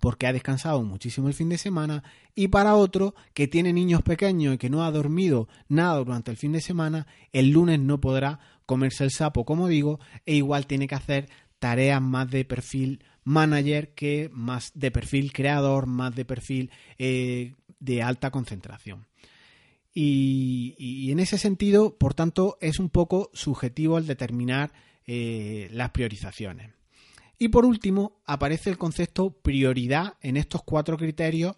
porque 0.00 0.26
ha 0.26 0.32
descansado 0.32 0.82
muchísimo 0.82 1.28
el 1.28 1.34
fin 1.34 1.48
de 1.48 1.58
semana 1.58 2.02
y 2.34 2.48
para 2.48 2.74
otro 2.74 3.14
que 3.34 3.48
tiene 3.48 3.72
niños 3.72 4.02
pequeños 4.02 4.54
y 4.54 4.58
que 4.58 4.70
no 4.70 4.84
ha 4.84 4.90
dormido 4.90 5.48
nada 5.68 5.98
durante 5.98 6.30
el 6.30 6.36
fin 6.36 6.52
de 6.52 6.60
semana, 6.60 7.06
el 7.32 7.50
lunes 7.50 7.80
no 7.80 8.00
podrá 8.00 8.40
comerse 8.66 9.04
el 9.04 9.10
sapo, 9.10 9.44
como 9.44 9.68
digo, 9.68 10.00
e 10.26 10.34
igual 10.34 10.66
tiene 10.66 10.88
que 10.88 10.94
hacer 10.94 11.28
tareas 11.58 12.02
más 12.02 12.30
de 12.30 12.44
perfil 12.44 13.04
manager 13.24 13.94
que 13.94 14.30
más 14.32 14.72
de 14.74 14.90
perfil 14.90 15.32
creador, 15.32 15.86
más 15.86 16.14
de 16.14 16.24
perfil 16.24 16.70
eh, 16.98 17.54
de 17.78 18.02
alta 18.02 18.30
concentración. 18.30 19.06
Y, 19.94 21.10
en 21.10 21.20
ese 21.20 21.36
sentido, 21.36 21.98
por 21.98 22.14
tanto, 22.14 22.56
es 22.60 22.78
un 22.78 22.88
poco 22.88 23.30
subjetivo 23.34 23.98
el 23.98 24.06
determinar 24.06 24.72
eh, 25.06 25.68
las 25.70 25.90
priorizaciones. 25.90 26.72
Y 27.42 27.48
por 27.48 27.64
último, 27.64 28.22
aparece 28.24 28.70
el 28.70 28.78
concepto 28.78 29.32
prioridad 29.32 30.14
en 30.20 30.36
estos 30.36 30.62
cuatro 30.62 30.96
criterios 30.96 31.56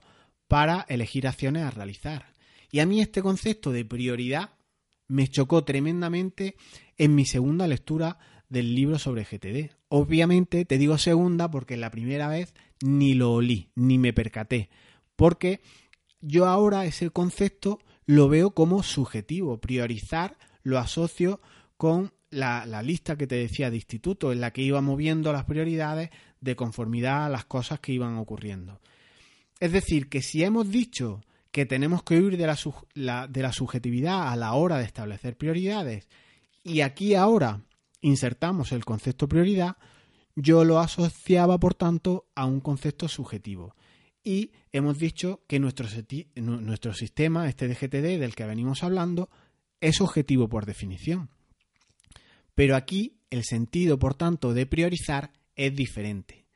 para 0.48 0.86
elegir 0.88 1.28
acciones 1.28 1.62
a 1.62 1.70
realizar. 1.70 2.32
Y 2.72 2.80
a 2.80 2.86
mí 2.86 3.02
este 3.02 3.20
concepto 3.20 3.70
de 3.70 3.84
prioridad 3.84 4.54
me 5.08 5.28
chocó 5.28 5.62
tremendamente 5.62 6.56
en 6.96 7.14
mi 7.14 7.26
segunda 7.26 7.66
lectura 7.66 8.18
del 8.48 8.74
libro 8.74 8.98
sobre 8.98 9.24
GTD. 9.24 9.76
Obviamente 9.88 10.64
te 10.64 10.78
digo 10.78 10.96
segunda 10.96 11.50
porque 11.50 11.76
la 11.76 11.90
primera 11.90 12.28
vez 12.28 12.54
ni 12.82 13.12
lo 13.12 13.34
olí, 13.34 13.68
ni 13.74 13.98
me 13.98 14.14
percaté, 14.14 14.70
porque 15.16 15.60
yo 16.22 16.46
ahora 16.46 16.86
ese 16.86 17.10
concepto 17.10 17.78
lo 18.06 18.30
veo 18.30 18.52
como 18.52 18.82
subjetivo. 18.82 19.60
Priorizar 19.60 20.38
lo 20.62 20.78
asocio 20.78 21.42
con 21.76 22.14
la, 22.34 22.82
lista 22.82 23.16
que 23.16 23.26
te 23.26 23.36
decía 23.36 23.70
de 23.70 23.76
instituto, 23.76 24.32
en 24.32 24.40
la 24.40 24.52
que 24.52 24.62
iba 24.62 24.80
moviendo 24.80 25.32
las 25.32 25.44
prioridades 25.44 26.10
de 26.40 26.56
conformidad 26.56 27.26
a 27.26 27.28
las 27.28 27.44
cosas 27.44 27.80
que 27.80 27.92
iban 27.92 28.16
ocurriendo. 28.16 28.80
Es 29.60 29.72
decir, 29.72 30.08
que 30.08 30.22
si 30.22 30.42
hemos 30.44 30.70
dicho 30.70 31.22
que 31.50 31.66
tenemos 31.66 32.02
que 32.02 32.20
huir 32.20 32.36
de 32.36 32.46
la, 32.94 33.26
de 33.28 33.42
la 33.42 33.52
subjetividad 33.52 34.32
a 34.32 34.36
la 34.36 34.54
hora 34.54 34.78
de 34.78 34.84
establecer 34.84 35.36
prioridades, 35.36 36.08
y 36.62 36.80
aquí 36.80 37.14
ahora 37.14 37.62
insertamos 38.00 38.72
el 38.72 38.84
concepto 38.84 39.28
prioridad, 39.28 39.76
yo 40.36 40.64
lo 40.64 40.80
asociaba, 40.80 41.58
por 41.58 41.74
tanto, 41.74 42.26
a 42.34 42.44
un 42.44 42.60
concepto 42.60 43.08
subjetivo. 43.08 43.76
Y 44.24 44.52
hemos 44.72 44.98
dicho 44.98 45.42
que 45.46 45.60
nuestro, 45.60 45.86
nuestro 46.36 46.94
sistema, 46.94 47.48
este 47.48 47.68
DGTD 47.68 48.18
del 48.18 48.34
que 48.34 48.46
venimos 48.46 48.82
hablando, 48.82 49.30
es 49.80 50.00
objetivo 50.00 50.48
por 50.48 50.64
definición. 50.66 51.30
Pero 52.54 52.76
aquí 52.76 53.18
el 53.30 53.44
sentido, 53.44 53.98
por 53.98 54.14
tanto, 54.14 54.54
de 54.54 54.66
priorizar 54.66 55.32
es 55.56 55.74
diferente. 55.74 56.46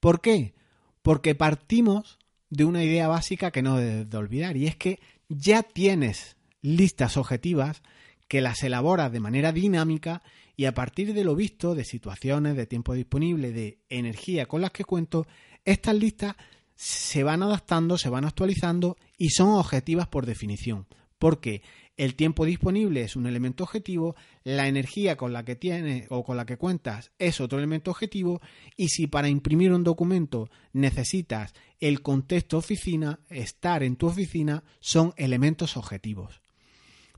¿Por 0.00 0.20
qué? 0.20 0.54
Porque 1.02 1.34
partimos 1.34 2.18
de 2.50 2.64
una 2.64 2.84
idea 2.84 3.08
básica 3.08 3.50
que 3.50 3.62
no 3.62 3.76
debes 3.76 4.08
de 4.08 4.16
olvidar 4.16 4.56
y 4.56 4.66
es 4.66 4.76
que 4.76 5.00
ya 5.28 5.62
tienes 5.62 6.36
listas 6.62 7.16
objetivas 7.16 7.82
que 8.26 8.40
las 8.40 8.62
elaboras 8.62 9.10
de 9.12 9.20
manera 9.20 9.52
dinámica 9.52 10.22
y 10.56 10.66
a 10.66 10.74
partir 10.74 11.14
de 11.14 11.24
lo 11.24 11.34
visto, 11.34 11.74
de 11.74 11.84
situaciones, 11.84 12.56
de 12.56 12.66
tiempo 12.66 12.94
disponible, 12.94 13.52
de 13.52 13.78
energía 13.88 14.46
con 14.46 14.60
las 14.60 14.72
que 14.72 14.84
cuento, 14.84 15.26
estas 15.64 15.94
listas 15.94 16.36
se 16.74 17.22
van 17.22 17.42
adaptando, 17.42 17.96
se 17.96 18.08
van 18.08 18.24
actualizando 18.24 18.96
y 19.16 19.30
son 19.30 19.50
objetivas 19.50 20.08
por 20.08 20.26
definición. 20.26 20.86
Porque 21.18 21.62
el 21.98 22.14
tiempo 22.14 22.46
disponible 22.46 23.02
es 23.02 23.16
un 23.16 23.26
elemento 23.26 23.64
objetivo, 23.64 24.14
la 24.44 24.68
energía 24.68 25.16
con 25.16 25.32
la 25.32 25.44
que 25.44 25.56
tienes 25.56 26.06
o 26.10 26.24
con 26.24 26.36
la 26.36 26.46
que 26.46 26.56
cuentas 26.56 27.10
es 27.18 27.40
otro 27.40 27.58
elemento 27.58 27.90
objetivo 27.90 28.40
y 28.76 28.88
si 28.88 29.08
para 29.08 29.28
imprimir 29.28 29.72
un 29.72 29.82
documento 29.82 30.48
necesitas 30.72 31.54
el 31.80 32.00
contexto 32.00 32.56
oficina, 32.56 33.18
estar 33.28 33.82
en 33.82 33.96
tu 33.96 34.06
oficina 34.06 34.62
son 34.78 35.12
elementos 35.16 35.76
objetivos. 35.76 36.40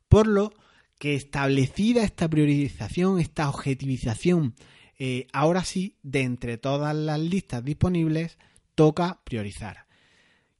Por 0.08 0.26
lo 0.26 0.54
que 0.98 1.14
establecida 1.14 2.02
esta 2.02 2.28
priorización, 2.28 3.20
esta 3.20 3.50
objetivización, 3.50 4.54
eh, 4.98 5.26
ahora 5.34 5.62
sí, 5.62 5.96
de 6.02 6.22
entre 6.22 6.56
todas 6.56 6.96
las 6.96 7.20
listas 7.20 7.62
disponibles, 7.62 8.38
toca 8.74 9.20
priorizar. 9.24 9.86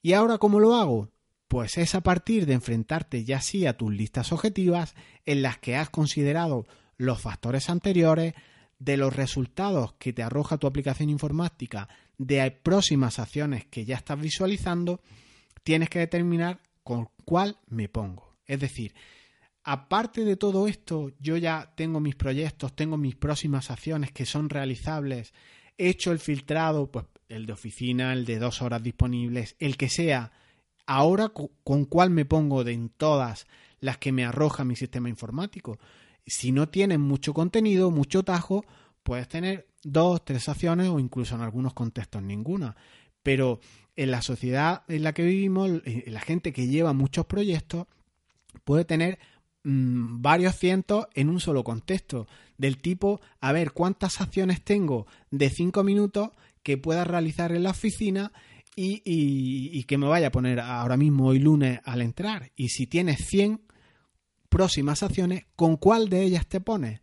¿Y 0.03 0.13
ahora 0.13 0.37
cómo 0.37 0.61
lo 0.61 0.77
hago? 0.77 1.09
Pues 1.51 1.79
es 1.79 1.97
a 1.97 2.01
partir 2.01 2.47
de 2.47 2.53
enfrentarte 2.53 3.25
ya 3.25 3.41
sí 3.41 3.67
a 3.67 3.77
tus 3.77 3.93
listas 3.93 4.31
objetivas 4.31 4.95
en 5.27 5.43
las 5.43 5.59
que 5.59 5.75
has 5.75 5.91
considerado 5.91 6.69
los 6.97 7.21
factores 7.21 7.69
anteriores, 7.69 8.35
de 8.79 8.97
los 8.97 9.17
resultados 9.17 9.95
que 9.95 10.13
te 10.13 10.23
arroja 10.23 10.59
tu 10.59 10.69
aplicación 10.69 11.11
informática, 11.11 11.89
de 12.19 12.49
próximas 12.53 13.19
acciones 13.19 13.65
que 13.65 13.85
ya 13.85 13.97
estás 13.97 14.21
visualizando, 14.21 15.01
tienes 15.65 15.91
que 15.91 15.99
determinar 15.99 16.61
con 16.85 17.09
cuál 17.25 17.59
me 17.67 17.89
pongo. 17.89 18.37
Es 18.47 18.61
decir, 18.61 18.95
aparte 19.65 20.25
de 20.25 20.37
todo 20.37 20.69
esto, 20.69 21.11
yo 21.19 21.37
ya 21.37 21.73
tengo 21.75 21.99
mis 21.99 22.15
proyectos, 22.15 22.77
tengo 22.77 22.97
mis 22.97 23.17
próximas 23.17 23.73
acciones 23.73 24.13
que 24.13 24.25
son 24.25 24.51
realizables, 24.51 25.35
he 25.77 25.89
hecho 25.89 26.13
el 26.13 26.21
filtrado, 26.21 26.93
pues 26.93 27.07
el 27.29 27.47
de 27.47 27.55
oficina, 27.55 28.13
el 28.13 28.25
de 28.25 28.39
dos 28.39 28.63
horas 28.63 28.85
disponibles, 28.85 29.57
el 29.59 29.77
que 29.77 29.89
sea, 29.89 30.31
ahora 30.90 31.29
con 31.29 31.85
cuál 31.85 32.11
me 32.11 32.24
pongo 32.24 32.64
de 32.64 32.72
en 32.72 32.88
todas 32.88 33.46
las 33.79 33.98
que 33.98 34.11
me 34.11 34.24
arroja 34.24 34.64
mi 34.64 34.74
sistema 34.74 35.09
informático. 35.09 35.79
Si 36.26 36.50
no 36.50 36.68
tienes 36.68 36.98
mucho 36.98 37.33
contenido, 37.33 37.92
mucho 37.92 38.24
tajo, 38.24 38.64
puedes 39.05 39.29
tener 39.29 39.68
dos, 39.85 40.24
tres 40.24 40.48
acciones 40.48 40.88
o 40.88 40.98
incluso 40.98 41.37
en 41.37 41.42
algunos 41.42 41.74
contextos 41.74 42.24
ninguna. 42.24 42.74
Pero 43.22 43.61
en 43.94 44.11
la 44.11 44.20
sociedad 44.20 44.83
en 44.88 45.05
la 45.05 45.12
que 45.12 45.22
vivimos, 45.22 45.70
eh, 45.85 46.07
la 46.09 46.20
gente 46.20 46.53
que 46.53 46.66
lleva 46.66 46.92
muchos 46.92 47.24
proyectos 47.26 47.87
puede 48.64 48.85
tener 48.85 49.20
mm, 49.62 50.20
varios 50.20 50.57
cientos 50.57 51.07
en 51.14 51.29
un 51.29 51.38
solo 51.38 51.62
contexto. 51.62 52.26
Del 52.59 52.79
tipo, 52.79 53.20
a 53.40 53.53
ver, 53.53 53.70
¿cuántas 53.70 54.20
acciones 54.20 54.64
tengo 54.64 55.07
de 55.31 55.50
cinco 55.50 55.85
minutos 55.85 56.31
que 56.64 56.79
pueda 56.79 57.05
realizar 57.05 57.53
en 57.53 57.62
la 57.62 57.70
oficina 57.70 58.33
y, 58.77 59.85
que 59.85 59.99
me 59.99 60.07
vaya 60.07 60.29
a 60.29 60.33
poner 60.33 60.61
ahora 60.61 60.97
mismo 60.97 61.27
hoy 61.27 61.39
lunes 61.39 61.81
al 61.85 62.03
entrar. 62.03 62.53
Y 62.57 62.69
si 62.69 62.87
tienes 62.87 63.27
100 63.27 63.61
próximas 64.49 65.03
acciones, 65.03 65.47
¿con 65.57 65.77
cuál 65.77 66.09
de 66.09 66.23
ellas 66.23 66.47
te 66.47 66.61
pones? 66.61 67.01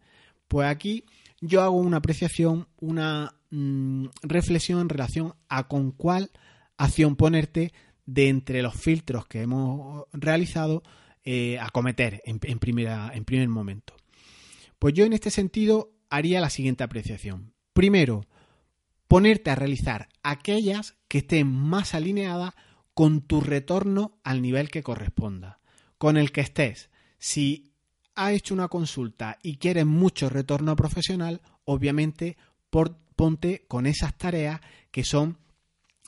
Pues 0.48 0.68
aquí 0.68 1.06
yo 1.42 1.62
hago 1.62 1.78
una 1.78 1.98
apreciación, 1.98 2.68
una 2.80 3.36
mm, 3.52 4.06
reflexión 4.24 4.80
en 4.82 4.90
relación 4.90 5.34
a 5.50 5.68
con 5.68 5.92
cuál 5.92 6.32
acción 6.78 7.16
ponerte 7.16 7.74
de 8.06 8.30
entre 8.30 8.62
los 8.62 8.76
filtros 8.76 9.28
que 9.28 9.42
hemos 9.42 10.06
realizado 10.14 10.84
eh, 11.24 11.60
a 11.60 11.70
cometer 11.70 12.22
en, 12.26 12.40
en 12.44 12.60
primer 12.60 13.50
momento. 13.50 13.94
Pues 14.80 14.94
yo 14.94 15.06
en 15.06 15.14
este 15.14 15.30
sentido 15.30 15.92
haría 16.10 16.40
la 16.40 16.50
siguiente 16.50 16.84
apreciación. 16.84 17.54
Primero, 17.74 18.26
ponerte 19.08 19.50
a 19.50 19.56
realizar 19.56 20.10
aquellas 20.24 20.96
que 21.08 21.20
estén 21.20 21.48
más 21.48 21.93
alineadas 21.93 22.54
con 22.93 23.22
tu 23.22 23.41
retorno 23.41 24.17
al 24.24 24.41
nivel 24.41 24.70
que 24.70 24.84
corresponda, 24.84 25.60
con 25.98 26.17
el 26.17 26.32
que 26.32 26.41
estés. 26.41 26.89
Si 27.20 27.74
has 28.15 28.34
hecho 28.34 28.54
una 28.54 28.67
consulta 28.67 29.38
y 29.43 29.58
quieres 29.58 29.86
mucho 29.86 30.30
retorno 30.30 30.76
profesional, 30.76 31.41
obviamente 31.65 32.38
ponte 33.15 33.65
con 33.67 33.86
esas 33.86 34.17
tareas 34.17 34.60
que 34.91 35.04
son 35.04 35.38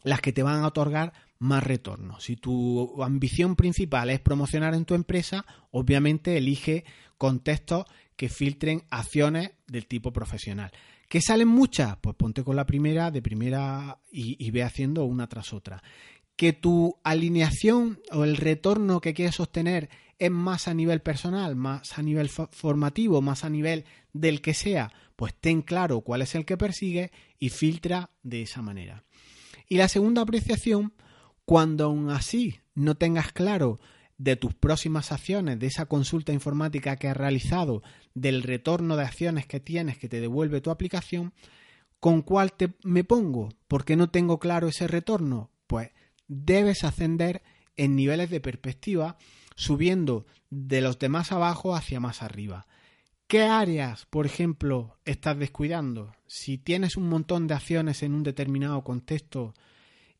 las 0.03 0.21
que 0.21 0.33
te 0.33 0.43
van 0.43 0.61
a 0.63 0.67
otorgar 0.67 1.13
más 1.39 1.63
retorno. 1.63 2.19
Si 2.19 2.35
tu 2.35 3.01
ambición 3.03 3.55
principal 3.55 4.09
es 4.09 4.19
promocionar 4.19 4.73
en 4.73 4.85
tu 4.85 4.93
empresa, 4.93 5.45
obviamente 5.71 6.37
elige 6.37 6.83
contextos 7.17 7.85
que 8.15 8.29
filtren 8.29 8.83
acciones 8.89 9.51
del 9.67 9.87
tipo 9.87 10.11
profesional. 10.11 10.71
¿Que 11.09 11.21
salen 11.21 11.47
muchas? 11.47 11.97
Pues 11.97 12.15
ponte 12.15 12.43
con 12.43 12.55
la 12.55 12.67
primera 12.67 13.09
de 13.09 13.23
primera 13.23 13.99
y, 14.11 14.51
ve 14.51 14.61
haciendo 14.61 15.05
una 15.05 15.27
tras 15.27 15.53
otra. 15.53 15.81
¿Que 16.35 16.53
tu 16.53 16.99
alineación 17.03 17.99
o 18.11 18.23
el 18.23 18.37
retorno 18.37 19.01
que 19.01 19.15
quieres 19.15 19.39
obtener 19.39 19.89
es 20.19 20.29
más 20.29 20.67
a 20.67 20.75
nivel 20.75 21.01
personal, 21.01 21.55
más 21.55 21.97
a 21.97 22.03
nivel 22.03 22.29
formativo, 22.29 23.23
más 23.23 23.43
a 23.43 23.49
nivel 23.49 23.85
del 24.13 24.39
que 24.39 24.53
sea? 24.53 24.91
Pues 25.15 25.33
ten 25.33 25.63
claro 25.63 26.01
cuál 26.01 26.21
es 26.21 26.35
el 26.35 26.45
que 26.45 26.57
persigue 26.57 27.11
y 27.39 27.49
filtra 27.49 28.11
de 28.21 28.43
esa 28.43 28.61
manera. 28.61 29.03
Y 29.67 29.77
la 29.77 29.87
segunda 29.87 30.21
apreciación, 30.21 30.93
cuando 31.43 31.85
aún 31.85 32.11
así 32.11 32.59
no 32.75 32.93
tengas 32.93 33.31
claro 33.31 33.79
de 34.19 34.35
tus 34.35 34.53
próximas 34.53 35.11
acciones, 35.13 35.57
de 35.59 35.67
esa 35.67 35.85
consulta 35.85 36.33
informática 36.33 36.97
que 36.97 37.07
has 37.07 37.17
realizado, 37.17 37.81
del 38.13 38.43
retorno 38.43 38.97
de 38.97 39.03
acciones 39.03 39.47
que 39.47 39.61
tienes 39.61 39.97
que 39.97 40.09
te 40.09 40.19
devuelve 40.19 40.61
tu 40.61 40.69
aplicación, 40.69 41.33
¿con 42.01 42.21
cuál 42.21 42.51
te, 42.51 42.73
me 42.83 43.05
pongo? 43.05 43.49
Porque 43.69 43.95
no 43.95 44.09
tengo 44.09 44.37
claro 44.37 44.67
ese 44.67 44.87
retorno. 44.87 45.49
Pues 45.67 45.91
debes 46.27 46.83
ascender 46.83 47.41
en 47.77 47.95
niveles 47.95 48.29
de 48.29 48.41
perspectiva, 48.41 49.17
subiendo 49.55 50.25
de 50.49 50.81
los 50.81 50.99
de 50.99 51.07
más 51.07 51.31
abajo 51.31 51.73
hacia 51.73 52.01
más 52.01 52.21
arriba. 52.21 52.67
¿Qué 53.27 53.43
áreas, 53.43 54.05
por 54.07 54.25
ejemplo, 54.25 54.97
estás 55.05 55.39
descuidando? 55.39 56.11
Si 56.27 56.57
tienes 56.57 56.97
un 56.97 57.07
montón 57.07 57.47
de 57.47 57.53
acciones 57.53 58.03
en 58.03 58.13
un 58.13 58.23
determinado 58.23 58.83
contexto 58.83 59.53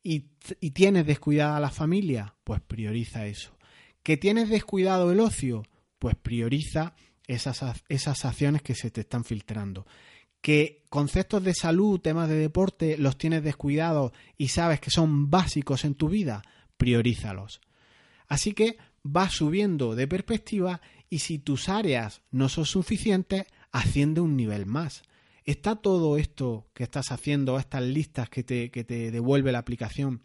y, 0.02 0.28
y 0.58 0.70
tienes 0.70 1.04
descuidada 1.04 1.60
la 1.60 1.70
familia, 1.70 2.34
pues 2.44 2.62
prioriza 2.62 3.26
eso. 3.26 3.59
¿Que 4.02 4.16
tienes 4.16 4.48
descuidado 4.48 5.12
el 5.12 5.20
ocio? 5.20 5.62
Pues 5.98 6.16
prioriza 6.16 6.94
esas, 7.26 7.62
esas 7.88 8.24
acciones 8.24 8.62
que 8.62 8.74
se 8.74 8.90
te 8.90 9.02
están 9.02 9.24
filtrando. 9.24 9.86
Que 10.40 10.84
conceptos 10.88 11.44
de 11.44 11.54
salud, 11.54 12.00
temas 12.00 12.28
de 12.28 12.36
deporte, 12.36 12.96
los 12.96 13.18
tienes 13.18 13.42
descuidados 13.42 14.12
y 14.36 14.48
sabes 14.48 14.80
que 14.80 14.90
son 14.90 15.30
básicos 15.30 15.84
en 15.84 15.94
tu 15.94 16.08
vida, 16.08 16.42
priorízalos. 16.76 17.60
Así 18.26 18.52
que 18.52 18.78
vas 19.02 19.32
subiendo 19.34 19.94
de 19.94 20.08
perspectiva 20.08 20.80
y 21.10 21.18
si 21.18 21.38
tus 21.38 21.68
áreas 21.68 22.22
no 22.30 22.48
son 22.48 22.64
suficientes, 22.64 23.44
asciende 23.70 24.20
un 24.20 24.36
nivel 24.36 24.66
más. 24.66 25.02
¿Está 25.44 25.76
todo 25.76 26.16
esto 26.16 26.68
que 26.74 26.84
estás 26.84 27.12
haciendo, 27.12 27.58
estas 27.58 27.82
listas 27.82 28.30
que 28.30 28.44
te, 28.44 28.70
que 28.70 28.84
te 28.84 29.10
devuelve 29.10 29.52
la 29.52 29.58
aplicación, 29.58 30.22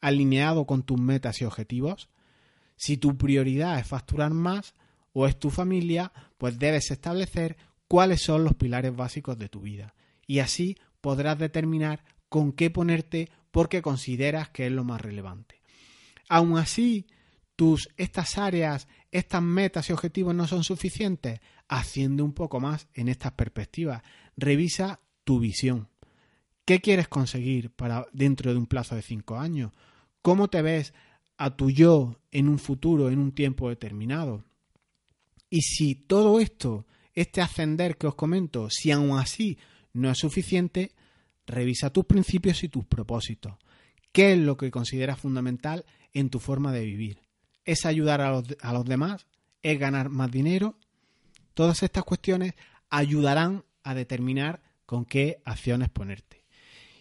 alineado 0.00 0.66
con 0.66 0.82
tus 0.82 1.00
metas 1.00 1.40
y 1.40 1.44
objetivos? 1.44 2.08
Si 2.76 2.96
tu 2.98 3.16
prioridad 3.16 3.78
es 3.78 3.86
facturar 3.86 4.32
más 4.32 4.74
o 5.12 5.26
es 5.26 5.38
tu 5.38 5.50
familia, 5.50 6.12
pues 6.38 6.58
debes 6.58 6.90
establecer 6.90 7.56
cuáles 7.88 8.22
son 8.22 8.44
los 8.44 8.54
pilares 8.54 8.94
básicos 8.94 9.38
de 9.38 9.48
tu 9.48 9.60
vida. 9.60 9.94
Y 10.26 10.40
así 10.40 10.76
podrás 11.00 11.38
determinar 11.38 12.04
con 12.28 12.52
qué 12.52 12.70
ponerte 12.70 13.30
porque 13.50 13.82
consideras 13.82 14.50
que 14.50 14.66
es 14.66 14.72
lo 14.72 14.84
más 14.84 15.00
relevante. 15.00 15.62
Aún 16.28 16.58
así, 16.58 17.06
tus 17.54 17.88
estas 17.96 18.36
áreas, 18.36 18.88
estas 19.10 19.42
metas 19.42 19.88
y 19.88 19.92
objetivos 19.92 20.34
no 20.34 20.46
son 20.46 20.64
suficientes, 20.64 21.40
haciendo 21.68 22.24
un 22.24 22.32
poco 22.32 22.60
más 22.60 22.88
en 22.94 23.08
estas 23.08 23.32
perspectivas. 23.32 24.02
Revisa 24.36 25.00
tu 25.24 25.40
visión. 25.40 25.88
¿Qué 26.64 26.80
quieres 26.80 27.08
conseguir 27.08 27.70
para 27.70 28.06
dentro 28.12 28.52
de 28.52 28.58
un 28.58 28.66
plazo 28.66 28.96
de 28.96 29.02
cinco 29.02 29.38
años? 29.38 29.72
¿Cómo 30.20 30.48
te 30.48 30.62
ves 30.62 30.92
a 31.36 31.56
tu 31.56 31.70
yo 31.70 32.20
en 32.30 32.48
un 32.48 32.58
futuro, 32.58 33.10
en 33.10 33.18
un 33.18 33.32
tiempo 33.32 33.68
determinado. 33.68 34.44
Y 35.50 35.62
si 35.62 35.94
todo 35.94 36.40
esto, 36.40 36.86
este 37.14 37.40
ascender 37.40 37.96
que 37.96 38.06
os 38.06 38.14
comento, 38.14 38.68
si 38.70 38.90
aún 38.90 39.18
así 39.18 39.58
no 39.92 40.10
es 40.10 40.18
suficiente, 40.18 40.92
revisa 41.46 41.90
tus 41.90 42.04
principios 42.04 42.62
y 42.64 42.68
tus 42.68 42.84
propósitos. 42.84 43.54
¿Qué 44.12 44.32
es 44.32 44.38
lo 44.38 44.56
que 44.56 44.70
consideras 44.70 45.20
fundamental 45.20 45.84
en 46.12 46.30
tu 46.30 46.38
forma 46.40 46.72
de 46.72 46.84
vivir? 46.84 47.20
¿Es 47.64 47.86
ayudar 47.86 48.20
a 48.20 48.30
los, 48.30 48.44
a 48.60 48.72
los 48.72 48.84
demás? 48.84 49.26
¿Es 49.62 49.78
ganar 49.78 50.08
más 50.08 50.30
dinero? 50.30 50.78
Todas 51.54 51.82
estas 51.82 52.04
cuestiones 52.04 52.54
ayudarán 52.90 53.64
a 53.82 53.94
determinar 53.94 54.62
con 54.84 55.04
qué 55.04 55.42
acciones 55.44 55.90
ponerte. 55.90 56.44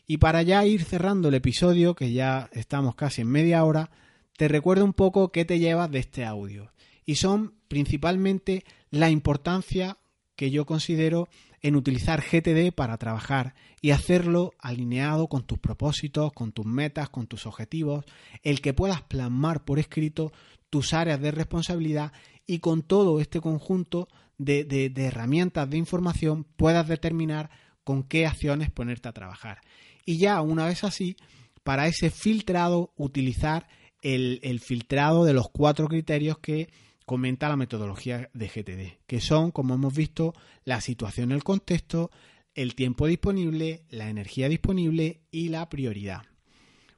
Y 0.08 0.18
para 0.18 0.44
ya 0.44 0.66
ir 0.66 0.84
cerrando 0.84 1.30
el 1.30 1.36
episodio, 1.36 1.96
que 1.96 2.12
ya 2.12 2.50
estamos 2.52 2.96
casi 2.96 3.22
en 3.22 3.28
media 3.30 3.64
hora, 3.64 3.90
te 4.38 4.48
recuerdo 4.48 4.86
un 4.86 4.94
poco 4.94 5.32
qué 5.32 5.46
te 5.46 5.60
llevas 5.60 5.92
de 5.92 6.00
este 6.00 6.26
audio. 6.26 6.72
Y 7.06 7.16
son 7.16 7.54
principalmente 7.68 8.64
la 8.90 9.10
importancia 9.10 9.98
que 10.36 10.52
yo 10.52 10.66
considero 10.66 11.28
en 11.62 11.76
utilizar 11.76 12.22
GTD 12.22 12.72
para 12.74 12.98
trabajar 12.98 13.56
y 13.82 13.92
hacerlo 13.92 14.54
alineado 14.60 15.28
con 15.28 15.46
tus 15.46 15.58
propósitos, 15.58 16.32
con 16.34 16.52
tus 16.52 16.66
metas, 16.66 17.10
con 17.10 17.28
tus 17.28 17.46
objetivos, 17.46 18.06
el 18.44 18.62
que 18.62 18.74
puedas 18.74 19.02
plasmar 19.02 19.66
por 19.66 19.80
escrito 19.80 20.32
tus 20.70 20.94
áreas 20.94 21.20
de 21.22 21.32
responsabilidad 21.32 22.12
y 22.46 22.60
con 22.60 22.84
todo 22.84 23.20
este 23.20 23.42
conjunto 23.42 24.08
de, 24.38 24.92
herramientas 24.96 25.70
de 25.70 25.78
información 25.78 26.44
puedas 26.44 26.88
determinar 26.88 27.50
con 27.84 28.04
qué 28.04 28.26
acciones 28.26 28.72
ponerte 28.72 29.08
a 29.08 29.14
trabajar. 29.14 29.62
Y 30.06 30.18
ya 30.18 30.42
una 30.42 30.66
vez 30.66 30.84
así, 30.84 31.16
para 31.64 31.88
ese 31.88 32.10
filtrado, 32.10 32.94
utilizar 32.96 33.68
el, 34.06 34.60
filtrado 34.60 35.26
de 35.26 35.34
los 35.34 35.50
cuatro 35.50 35.88
criterios 35.88 36.38
que 36.38 36.70
comenta 37.08 37.50
la 37.50 37.56
metodología 37.56 38.30
de 38.34 38.48
GTD, 38.48 39.06
que 39.08 39.20
son, 39.20 39.50
como 39.50 39.74
hemos 39.74 39.96
visto, 39.96 40.36
la 40.64 40.80
situación, 40.80 41.32
el 41.32 41.44
contexto, 41.44 42.12
el 42.54 42.76
tiempo 42.76 43.08
disponible, 43.08 43.84
la 43.90 44.08
energía 44.08 44.48
disponible 44.48 45.22
y 45.32 45.50
la 45.50 45.68
prioridad. 45.70 46.22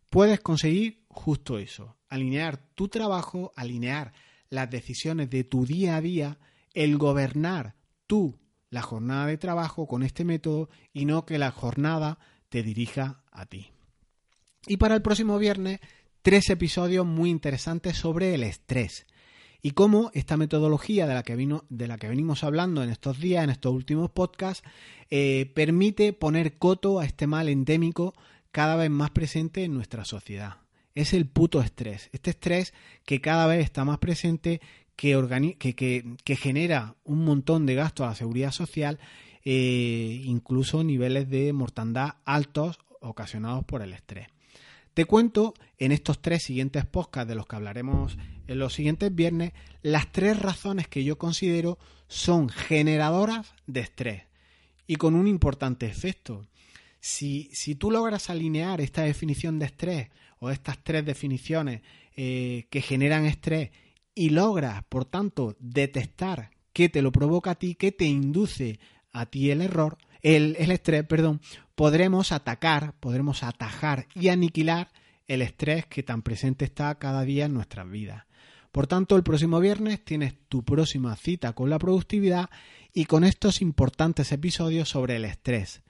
Puedes 0.10 0.42
conseguir 0.42 1.06
justo 1.08 1.60
eso, 1.60 1.96
alinear 2.10 2.58
tu 2.76 2.90
trabajo, 2.90 3.54
alinear 3.56 4.12
las 4.50 4.70
decisiones 4.70 5.30
de 5.30 5.46
tu 5.46 5.66
día 5.66 5.96
a 5.96 6.02
día, 6.02 6.38
el 6.74 6.98
gobernar 6.98 7.76
tú 8.06 8.38
la 8.70 8.82
jornada 8.82 9.28
de 9.28 9.38
trabajo 9.38 9.88
con 9.88 10.04
este 10.04 10.26
método 10.26 10.70
y 10.92 11.06
no 11.06 11.26
que 11.26 11.38
la 11.38 11.52
jornada 11.52 12.20
te 12.50 12.64
dirija 12.64 13.24
a 13.32 13.46
ti. 13.46 13.72
Y 14.68 14.76
para 14.76 14.96
el 14.96 15.02
próximo 15.02 15.38
viernes, 15.38 15.80
tres 16.28 16.50
episodios 16.50 17.06
muy 17.06 17.30
interesantes 17.30 17.96
sobre 17.96 18.36
el 18.36 18.44
estrés 18.44 19.08
y 19.62 19.72
cómo 19.72 20.12
esta 20.14 20.36
metodología 20.36 21.08
de 21.08 21.14
la 21.14 21.24
que, 21.24 21.38
vino, 21.38 21.64
de 21.70 21.88
la 21.88 21.98
que 21.98 22.10
venimos 22.10 22.44
hablando 22.44 22.84
en 22.84 22.90
estos 22.90 23.22
días, 23.22 23.46
en 23.46 23.50
estos 23.50 23.74
últimos 23.74 24.12
podcasts, 24.12 24.62
eh, 25.10 25.50
permite 25.56 26.12
poner 26.12 26.58
coto 26.58 27.00
a 27.00 27.06
este 27.06 27.28
mal 27.28 27.48
endémico 27.48 28.14
cada 28.52 28.76
vez 28.76 28.90
más 28.90 29.12
presente 29.12 29.64
en 29.64 29.74
nuestra 29.74 30.04
sociedad. 30.04 30.58
Es 30.96 31.14
el 31.14 31.28
puto 31.28 31.62
estrés. 31.62 32.10
Este 32.12 32.32
estrés 32.32 32.74
que 33.06 33.22
cada 33.22 33.48
vez 33.48 33.64
está 33.64 33.86
más 33.86 34.00
presente, 34.00 34.60
que, 34.98 36.18
genera 36.26 36.98
un 37.06 37.24
montón 37.24 37.66
de 37.66 37.76
gasto 37.76 38.04
a 38.04 38.08
la 38.08 38.16
seguridad 38.16 38.52
social, 38.52 39.00
eh, 39.46 40.24
incluso 40.26 40.84
niveles 40.84 41.30
de 41.30 41.54
mortandad 41.54 42.16
altos 42.26 42.80
ocasionados 43.00 43.64
por 43.64 43.82
el 43.82 43.94
estrés. 43.94 44.28
Te 44.98 45.06
cuento 45.06 45.54
en 45.78 45.92
estos 45.92 46.24
tres 46.24 46.42
siguientes 46.42 46.84
podcasts 46.84 47.30
de 47.30 47.36
los 47.36 47.46
que 47.46 47.56
hablaremos 47.56 48.18
en 48.48 48.58
los 48.58 48.74
siguientes 48.74 49.14
viernes 49.14 49.54
las 49.84 50.12
tres 50.12 50.40
razones 50.40 50.88
que 50.88 51.04
yo 51.04 51.20
considero 51.20 51.78
son 52.08 52.50
generadoras 52.50 53.54
de 53.68 53.82
estrés 53.82 54.24
y 54.88 54.96
con 54.96 55.14
un 55.14 55.28
importante 55.28 55.86
efecto. 55.86 56.48
Si, 57.00 57.52
si 57.54 57.76
tú 57.76 57.92
logras 57.92 58.32
alinear 58.32 58.82
esta 58.82 59.04
definición 59.04 59.60
de 59.60 59.68
estrés 59.68 60.10
o 60.40 60.50
estas 60.50 60.84
tres 60.84 61.06
definiciones 61.06 61.84
eh, 62.16 62.66
que 62.72 62.82
generan 62.82 63.28
estrés 63.28 63.70
y 64.16 64.32
logras, 64.32 64.84
por 64.90 65.06
tanto, 65.06 65.56
detectar 65.60 66.50
qué 66.74 66.90
te 66.90 67.04
lo 67.04 67.12
provoca 67.12 67.52
a 67.52 67.56
ti, 67.60 67.76
qué 67.76 67.92
te 67.92 68.06
induce 68.06 68.80
a 69.12 69.28
ti 69.28 69.52
el 69.52 69.62
error, 69.62 70.00
el, 70.24 70.56
estrés, 70.56 71.06
perdón, 71.06 71.40
podremos 71.78 72.32
atacar, 72.32 72.96
podremos 73.00 73.44
atajar 73.44 74.08
y 74.16 74.30
aniquilar 74.30 74.90
el 75.28 75.44
estrés 75.44 75.86
que 75.86 76.02
tan 76.02 76.24
presente 76.24 76.66
está 76.66 76.96
cada 76.96 77.22
día 77.22 77.46
en 77.46 77.54
nuestras 77.54 77.88
vidas. 77.88 78.26
Por 78.72 78.88
tanto, 78.88 79.16
el 79.16 79.22
próximo 79.22 79.60
viernes 79.60 80.04
tienes 80.04 80.34
tu 80.50 80.66
próxima 80.66 81.16
cita 81.16 81.54
con 81.54 81.70
la 81.70 81.78
productividad 81.78 82.50
y 82.96 83.06
con 83.06 83.24
estos 83.24 83.62
importantes 83.62 84.32
episodios 84.32 84.90
sobre 84.90 85.18
el 85.18 85.26
estrés. 85.26 85.84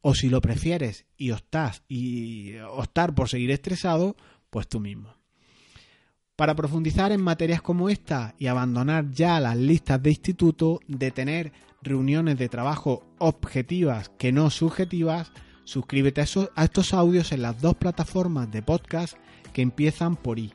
O 0.00 0.16
si 0.16 0.30
lo 0.30 0.40
prefieres 0.40 1.06
y 1.16 1.30
optas 1.30 1.84
y 1.86 2.56
optar 2.58 3.14
por 3.14 3.28
seguir 3.28 3.52
estresado, 3.52 4.16
pues 4.50 4.66
tú 4.66 4.80
mismo. 4.80 5.19
Para 6.40 6.54
profundizar 6.54 7.12
en 7.12 7.20
materias 7.20 7.60
como 7.60 7.90
esta 7.90 8.34
y 8.38 8.46
abandonar 8.46 9.10
ya 9.10 9.38
las 9.40 9.58
listas 9.58 10.02
de 10.02 10.08
instituto, 10.08 10.80
de 10.88 11.10
tener 11.10 11.52
reuniones 11.82 12.38
de 12.38 12.48
trabajo 12.48 13.04
objetivas 13.18 14.10
que 14.16 14.32
no 14.32 14.48
subjetivas, 14.48 15.32
suscríbete 15.64 16.22
a, 16.22 16.64
estos 16.64 16.94
audios 16.94 17.32
en 17.32 17.42
las 17.42 17.60
dos 17.60 17.74
plataformas 17.74 18.50
de 18.50 18.62
podcast 18.62 19.18
que 19.52 19.60
empiezan 19.60 20.16
por 20.16 20.38
I. 20.38 20.54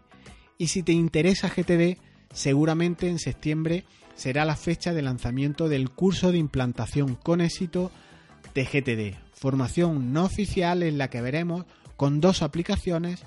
Y 0.57 0.69
si 0.69 0.81
te 0.81 0.91
interesa 0.91 1.49
GTD, 1.49 1.99
seguramente 2.33 3.07
en 3.07 3.19
septiembre 3.19 3.85
será 4.15 4.43
la 4.43 4.55
fecha 4.55 4.91
de 4.91 5.03
lanzamiento 5.03 5.69
del 5.69 5.91
curso 5.91 6.31
de 6.31 6.39
implantación 6.39 7.13
con 7.13 7.41
éxito 7.41 7.91
de 8.55 8.65
GTD, 8.65 9.19
formación 9.35 10.13
no 10.13 10.23
oficial 10.23 10.81
en 10.81 10.97
la 10.97 11.11
que 11.11 11.21
veremos 11.21 11.65
con 11.95 12.21
dos 12.21 12.41
aplicaciones 12.41 13.23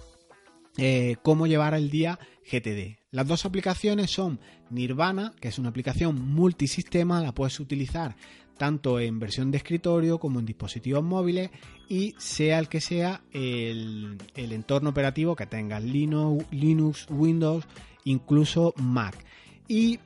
eh, 0.80 1.16
cómo 1.22 1.48
llevar 1.48 1.74
al 1.74 1.90
día 1.90 2.20
GTD. 2.50 2.98
Las 3.10 3.26
dos 3.26 3.44
aplicaciones 3.44 4.10
son 4.10 4.40
Nirvana, 4.70 5.32
que 5.40 5.48
es 5.48 5.58
una 5.58 5.68
aplicación 5.68 6.20
multisistema, 6.20 7.20
la 7.20 7.32
puedes 7.32 7.60
utilizar 7.60 8.16
tanto 8.58 9.00
en 9.00 9.18
versión 9.18 9.50
de 9.50 9.58
escritorio 9.58 10.18
como 10.18 10.40
en 10.40 10.46
dispositivos 10.46 11.02
móviles 11.02 11.50
y 11.88 12.14
sea 12.18 12.58
el 12.58 12.68
que 12.68 12.80
sea 12.80 13.22
el, 13.32 14.18
entorno 14.34 14.90
operativo 14.90 15.36
que 15.36 15.46
tengas, 15.46 15.82
Linux, 15.82 16.44
Linux, 16.50 17.06
Windows, 17.08 17.64
incluso 18.04 18.74
Mac. 18.76 19.24
Y 19.68 20.00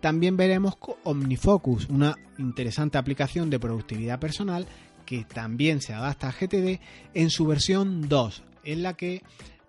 también 0.00 0.36
veremos 0.36 0.74
OmniFocus, 1.04 1.88
una 1.88 2.16
interesante 2.36 2.98
aplicación 2.98 3.48
de 3.48 3.60
productividad 3.60 4.18
personal 4.18 4.66
que 5.06 5.24
también 5.24 5.80
se 5.80 5.94
adapta 5.94 6.28
a 6.28 6.32
GTD 6.32 6.80
en 7.14 7.30
su 7.30 7.46
versión 7.46 8.08
2, 8.08 8.42
en 8.64 8.82
la 8.82 8.94
que 8.94 9.22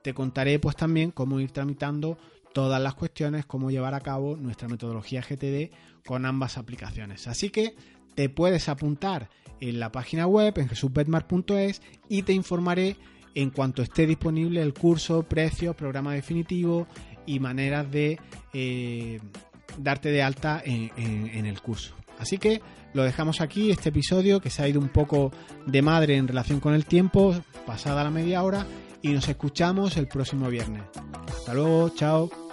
te 0.06 0.13
contaré 0.13 0.60
pues 0.60 0.76
también 0.76 1.10
cómo 1.10 1.39
ir 1.39 1.50
tramitando 1.50 2.20
todas 2.54 2.80
las 2.80 2.94
cuestiones, 2.94 3.48
cómo 3.48 3.72
llevar 3.72 3.96
a 3.96 4.02
cabo 4.02 4.38
nuestra 4.38 4.68
metodología 4.68 5.24
GTD 5.28 5.74
con 6.06 6.28
ambas 6.28 6.60
aplicaciones. 6.60 7.28
Así 7.28 7.50
que 7.50 7.76
te 8.13 8.30
puedes 8.30 8.70
apuntar 8.70 9.32
en 9.60 9.80
la 9.80 9.91
página 9.91 10.28
web 10.28 10.60
en 10.60 10.70
jesusbetmar.es 10.70 11.82
y 12.08 12.22
te 12.22 12.34
informaré 12.34 12.98
en 13.34 13.50
cuanto 13.50 13.82
esté 13.82 14.06
disponible 14.06 14.62
el 14.62 14.76
curso, 14.76 15.24
precios, 15.24 15.76
programa 15.76 16.13
definitivo 16.13 16.86
y 17.26 17.39
maneras 17.39 17.89
de 17.89 18.20
eh, 18.54 19.20
darte 19.80 20.12
de 20.12 20.22
alta 20.22 20.62
en 20.63 21.46
el 21.48 21.62
curso. 21.63 21.96
Así 22.20 22.38
que 22.38 22.62
lo 22.94 23.04
dejamos 23.04 23.41
aquí, 23.41 23.72
este 23.72 23.89
episodio 23.89 24.39
que 24.39 24.52
se 24.52 24.62
ha 24.62 24.68
ido 24.68 24.80
un 24.80 24.89
poco 24.89 25.32
de 25.65 25.82
madre 25.82 26.15
en 26.15 26.28
relación 26.28 26.60
con 26.60 26.76
el 26.76 26.86
tiempo, 26.86 27.36
pasada 27.65 28.04
la 28.04 28.12
media 28.12 28.44
hora, 28.44 28.68
y 29.06 29.13
nos 29.13 29.30
escuchamos 29.30 29.98
el 29.98 30.08
próximo 30.08 30.50
viernes. 30.50 30.82
Hasta 31.28 31.54
luego, 31.54 31.89
chao. 31.89 32.44